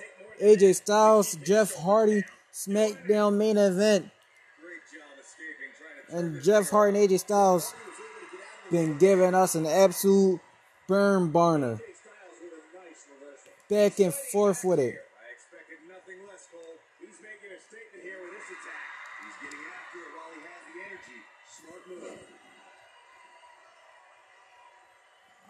AJ 0.42 0.74
Styles, 0.74 1.36
Jeff 1.36 1.76
Hardy, 1.76 2.24
SmackDown 2.52 3.36
main 3.36 3.56
event. 3.56 4.10
Great 4.60 4.82
job 4.90 5.06
escaping, 5.20 5.70
trying 5.78 6.01
to 6.01 6.01
And 6.12 6.42
Jeff 6.42 6.68
Hardy 6.70 6.98
and 6.98 7.10
AJ 7.10 7.20
Styles 7.20 7.74
been 8.70 8.98
giving 8.98 9.34
us 9.34 9.54
an 9.54 9.66
absolute 9.66 10.40
burn 10.86 11.30
burner. 11.30 11.80
Back 13.68 13.98
and 14.00 14.12
forth 14.12 14.64
with 14.64 14.78
it. 14.78 14.96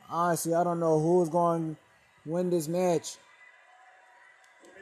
Honestly, 0.08 0.52
I 0.54 0.62
don't 0.62 0.78
know 0.78 1.00
who's 1.00 1.30
going 1.30 1.74
to 1.74 2.30
win 2.30 2.50
this 2.50 2.68
match. 2.68 3.16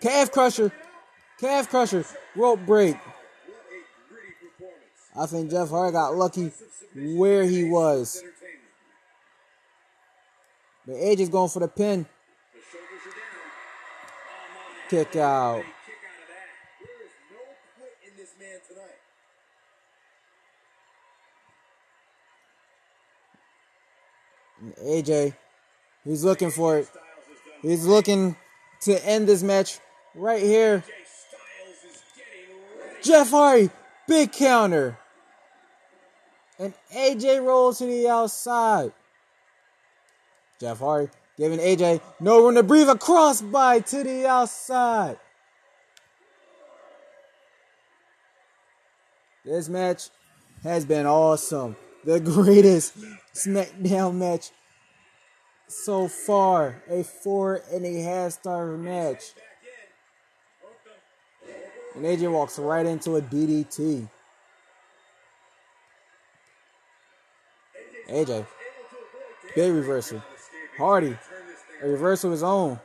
Calf 0.01 0.33
crusher. 0.33 0.73
Calf 1.41 1.71
crusher. 1.71 2.05
Rope 2.35 2.59
break. 2.67 2.97
What 2.97 3.05
a 3.07 4.13
gritty 4.13 4.33
performance. 4.43 5.00
I 5.17 5.27
think 5.27 5.51
Jeff 5.51 5.71
Hardy 5.71 5.93
got 5.93 6.15
lucky 6.15 6.53
where 6.95 7.45
he 7.45 7.65
was. 7.65 8.23
But 10.87 10.97
AJ's 10.97 11.29
going 11.29 11.51
for 11.51 11.61
the 11.61 11.69
pin. 11.69 12.07
Kick 14.89 15.17
out. 15.17 15.61
Is. 15.61 15.65
And 24.61 24.75
AJ, 24.77 25.35
he's 26.05 26.25
looking 26.25 26.51
for 26.51 26.79
it. 26.79 26.89
He's 27.63 27.87
looking 27.87 28.37
to 28.83 29.07
end 29.07 29.29
this 29.29 29.43
match 29.43 29.79
right 30.15 30.43
here. 30.43 30.85
Is. 33.01 33.07
Jeff 33.07 33.31
Hardy, 33.31 33.71
big 34.07 34.33
counter. 34.33 34.99
And 36.61 36.75
AJ 36.95 37.43
rolls 37.43 37.79
to 37.79 37.87
the 37.87 38.07
outside. 38.07 38.93
Jeff 40.61 40.79
Hardy 40.79 41.11
giving 41.39 41.59
AJ 41.59 42.03
no 42.21 42.45
room 42.45 42.55
to 42.57 42.63
breathe. 42.63 42.91
A 42.91 42.95
crossbite 42.95 43.89
to 43.89 44.05
the 44.05 44.27
outside. 44.27 45.17
This 49.43 49.71
match 49.71 50.11
has 50.63 50.85
been 50.85 51.07
awesome. 51.07 51.77
The 52.05 52.21
greatest 52.21 52.95
SmackDown 53.35 54.17
match 54.17 54.51
so 55.67 56.09
far. 56.09 56.83
A 56.91 57.03
four 57.03 57.63
and 57.73 57.87
a 57.87 58.03
half 58.03 58.33
star 58.33 58.67
match. 58.77 59.33
And 61.95 62.05
AJ 62.05 62.31
walks 62.31 62.59
right 62.59 62.85
into 62.85 63.17
a 63.17 63.23
DDT. 63.23 64.09
AJ, 68.11 68.47
big 69.55 69.73
reversal. 69.73 70.23
Hardy, 70.77 71.17
a 71.83 71.89
reversal 71.89 72.31
of 72.31 72.33
his 72.33 72.43
own. 72.43 72.81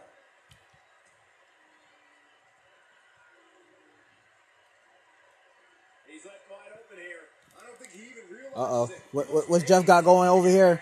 Uh 8.55 8.59
oh. 8.59 8.89
What, 9.11 9.33
what, 9.33 9.49
what's 9.49 9.65
Jeff 9.65 9.85
got 9.85 10.05
going 10.05 10.29
over 10.29 10.47
here? 10.47 10.81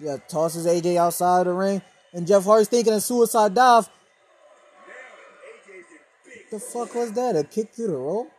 Yeah, 0.00 0.16
tosses 0.28 0.66
AJ 0.66 0.96
outside 0.96 1.46
the 1.46 1.52
ring. 1.52 1.82
And 2.12 2.26
Jeff 2.26 2.44
Hardy's 2.44 2.68
thinking 2.68 2.94
a 2.94 3.00
suicide 3.00 3.54
dive. 3.54 3.88
The 6.50 6.60
fuck 6.60 6.94
was 6.94 7.12
that? 7.12 7.36
A 7.36 7.44
kick 7.44 7.74
through 7.74 7.88
the 7.88 7.96
rope? 7.96 8.30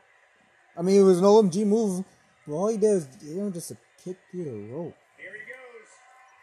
I 0.75 0.81
mean, 0.81 1.01
it 1.01 1.03
was 1.03 1.19
an 1.19 1.25
OMG 1.25 1.65
move. 1.65 2.05
But 2.47 2.53
all 2.53 2.69
he 2.69 2.77
did 2.77 2.93
was 2.93 3.05
give 3.05 3.37
him 3.37 3.53
just 3.53 3.71
a 3.71 3.77
kick 4.07 4.17
through 4.31 4.45
the 4.45 4.73
rope. 4.73 4.95
Here 5.17 5.31
he 5.33 5.51
goes. 5.51 5.89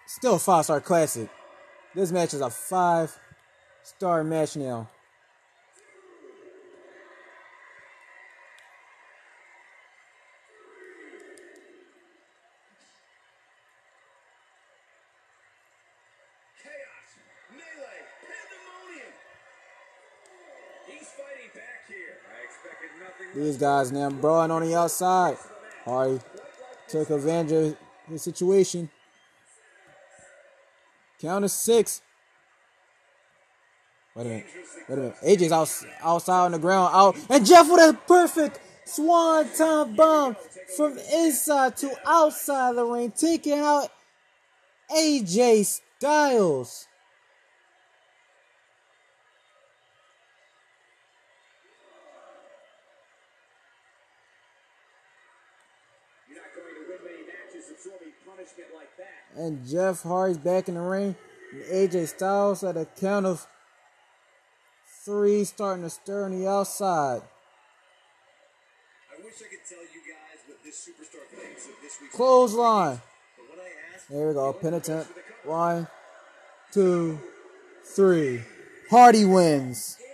Still 0.07 0.35
a 0.35 0.39
five 0.39 0.65
star 0.65 0.81
classic. 0.81 1.31
This 1.95 2.13
match 2.13 2.35
is 2.35 2.43
a 2.43 2.51
five 2.51 3.17
star 3.83 4.23
match 4.23 4.57
now. 4.57 4.89
Chaos, 16.63 17.11
melee, 17.51 18.05
pandemonium. 18.21 19.13
He's 20.87 21.09
fighting 21.09 21.51
back 21.55 21.89
here. 21.89 22.19
I 22.29 22.45
expected 22.45 22.91
nothing 23.01 23.43
These 23.43 23.57
guys 23.57 23.91
now 23.91 24.11
brawling 24.11 24.51
on 24.51 24.63
the 24.63 24.75
outside. 24.75 25.39
Hardy 25.87 26.21
took 26.89 27.11
advantage 27.11 27.53
of 27.53 27.77
the 28.09 28.19
situation. 28.19 28.91
Count 31.21 31.45
of 31.45 31.51
six. 31.51 32.03
Wait 34.15 34.27
a 34.27 34.29
minute. 34.29 34.47
Wait 34.89 34.99
a 34.99 35.01
minute. 35.01 35.17
AJ's 35.25 35.53
out, 35.53 35.71
outside 36.03 36.45
on 36.45 36.53
the 36.53 36.59
ground. 36.59 36.91
Out. 36.95 37.17
And 37.29 37.45
Jeff 37.45 37.69
with 37.69 37.81
a 37.81 37.99
perfect 38.07 38.61
Swanton 38.85 39.97
bomb 39.97 40.37
from 40.77 40.99
inside 41.13 41.77
to 41.79 41.91
outside 42.07 42.77
the 42.77 42.85
ring, 42.85 43.11
taking 43.11 43.59
out 43.59 43.89
AJ 44.91 45.65
Styles. 45.65 46.87
You're 56.29 56.39
not 56.39 56.55
going 56.55 56.75
to 56.75 56.91
win 56.91 56.99
many 57.03 57.27
matches 57.27 57.71
absorbing 57.71 58.13
punishment 58.27 58.69
like 58.77 58.95
that. 58.99 59.24
And 59.37 59.67
Jeff 59.67 60.03
Hardy's 60.03 60.39
back 60.39 60.69
in 60.69 60.75
the 60.75 60.81
ring. 60.81 61.17
And 61.53 61.63
AJ 61.91 62.09
Styles 62.09 62.63
at 62.63 62.77
a 62.77 62.87
count 63.01 63.27
of 63.27 63.47
three, 65.05 65.45
starting 65.45 65.85
to 65.85 65.91
stir 65.91 66.25
on 66.25 66.39
the 66.39 66.49
outside. 66.49 67.23
I 69.11 69.23
wish 69.25 69.35
I 69.37 69.49
could 69.51 69.59
tell 69.69 69.79
you 69.79 70.01
guys 70.09 70.41
what 70.47 70.63
this 70.65 70.89
superstar 70.89 71.27
thinks 71.37 71.67
of 71.67 71.73
this 71.83 71.99
week's 72.01 72.15
Clothesline. 72.15 73.01
but 73.37 73.57
when 73.57 73.67
I 73.67 73.71
ask, 73.95 74.09
There 74.09 74.29
we 74.29 74.35
go. 74.35 74.53
Pin 74.53 74.75
attempt. 74.75 75.11
One, 75.45 75.89
two, 76.73 77.21
three. 77.95 78.43
Hardy 78.91 79.25
wins. 79.25 79.99
and. 79.99 80.05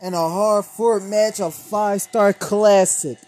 And 0.00 0.14
a 0.14 0.28
hard 0.28 0.64
fought 0.64 1.02
match, 1.02 1.40
a 1.40 1.50
five 1.50 2.00
star 2.02 2.32
classic. 2.32 3.18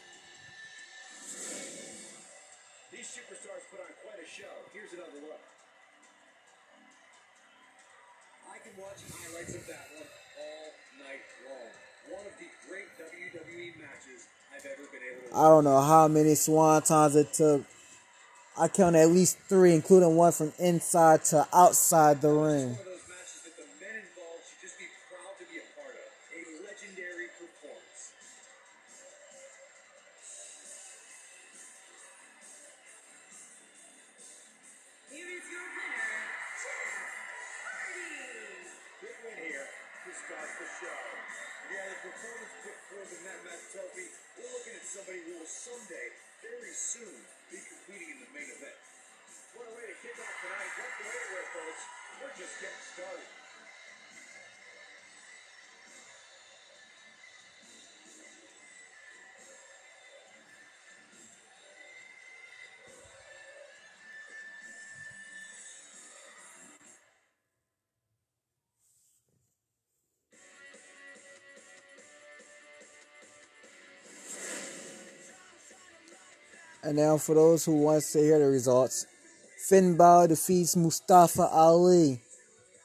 Don't 15.61 15.75
know 15.75 15.83
how 15.83 16.09
many 16.09 16.31
Swantons 16.31 17.17
it 17.17 17.35
took. 17.35 17.63
I 18.59 18.67
count 18.69 18.97
at 18.97 19.11
least 19.11 19.37
three, 19.47 19.75
including 19.75 20.17
one 20.17 20.33
from 20.33 20.55
inside 20.59 21.23
to 21.27 21.47
outside 21.53 22.23
the 22.23 22.31
ring. 22.31 22.79
And 76.91 76.99
now, 76.99 77.19
for 77.19 77.37
those 77.37 77.65
who 77.65 77.83
want 77.83 78.03
to 78.03 78.19
hear 78.19 78.41
the 78.41 78.47
results, 78.47 79.07
Finn 79.69 79.97
Balor 79.97 80.27
defeats 80.27 80.75
Mustafa 80.75 81.43
Ali. 81.43 82.21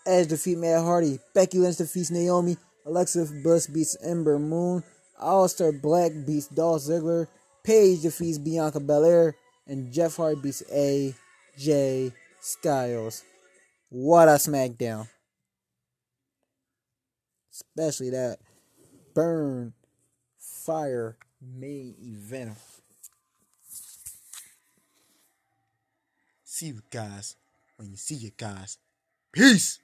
Edge 0.06 0.28
defeats 0.28 0.60
Matt 0.60 0.84
Hardy. 0.84 1.18
Becky 1.34 1.58
Lynch 1.58 1.78
defeats 1.78 2.12
Naomi. 2.12 2.56
Alexa 2.86 3.26
Bliss 3.42 3.66
beats 3.66 3.98
Ember 4.04 4.38
Moon. 4.38 4.84
Aleister 5.20 5.82
Black 5.82 6.12
beats 6.24 6.46
Dolph 6.50 6.84
Ziggler. 6.84 7.28
Paige 7.64 8.04
defeats 8.04 8.38
Bianca 8.38 8.80
Belair. 8.80 9.34
And 9.66 9.92
Jeff 9.92 10.18
Hardy 10.18 10.40
beats 10.40 10.62
AJ 10.72 12.14
Styles. 12.42 13.24
What 13.90 14.28
a 14.28 14.34
SmackDown. 14.34 15.08
Especially 17.52 18.12
that 18.12 18.38
burn 19.16 19.74
fire 20.38 21.18
main 21.42 21.96
event. 22.00 22.56
See 26.56 26.68
you 26.68 26.80
guys 26.90 27.36
when 27.76 27.90
you 27.90 27.98
see 27.98 28.16
you 28.16 28.32
guys. 28.38 28.78
Peace. 29.34 29.80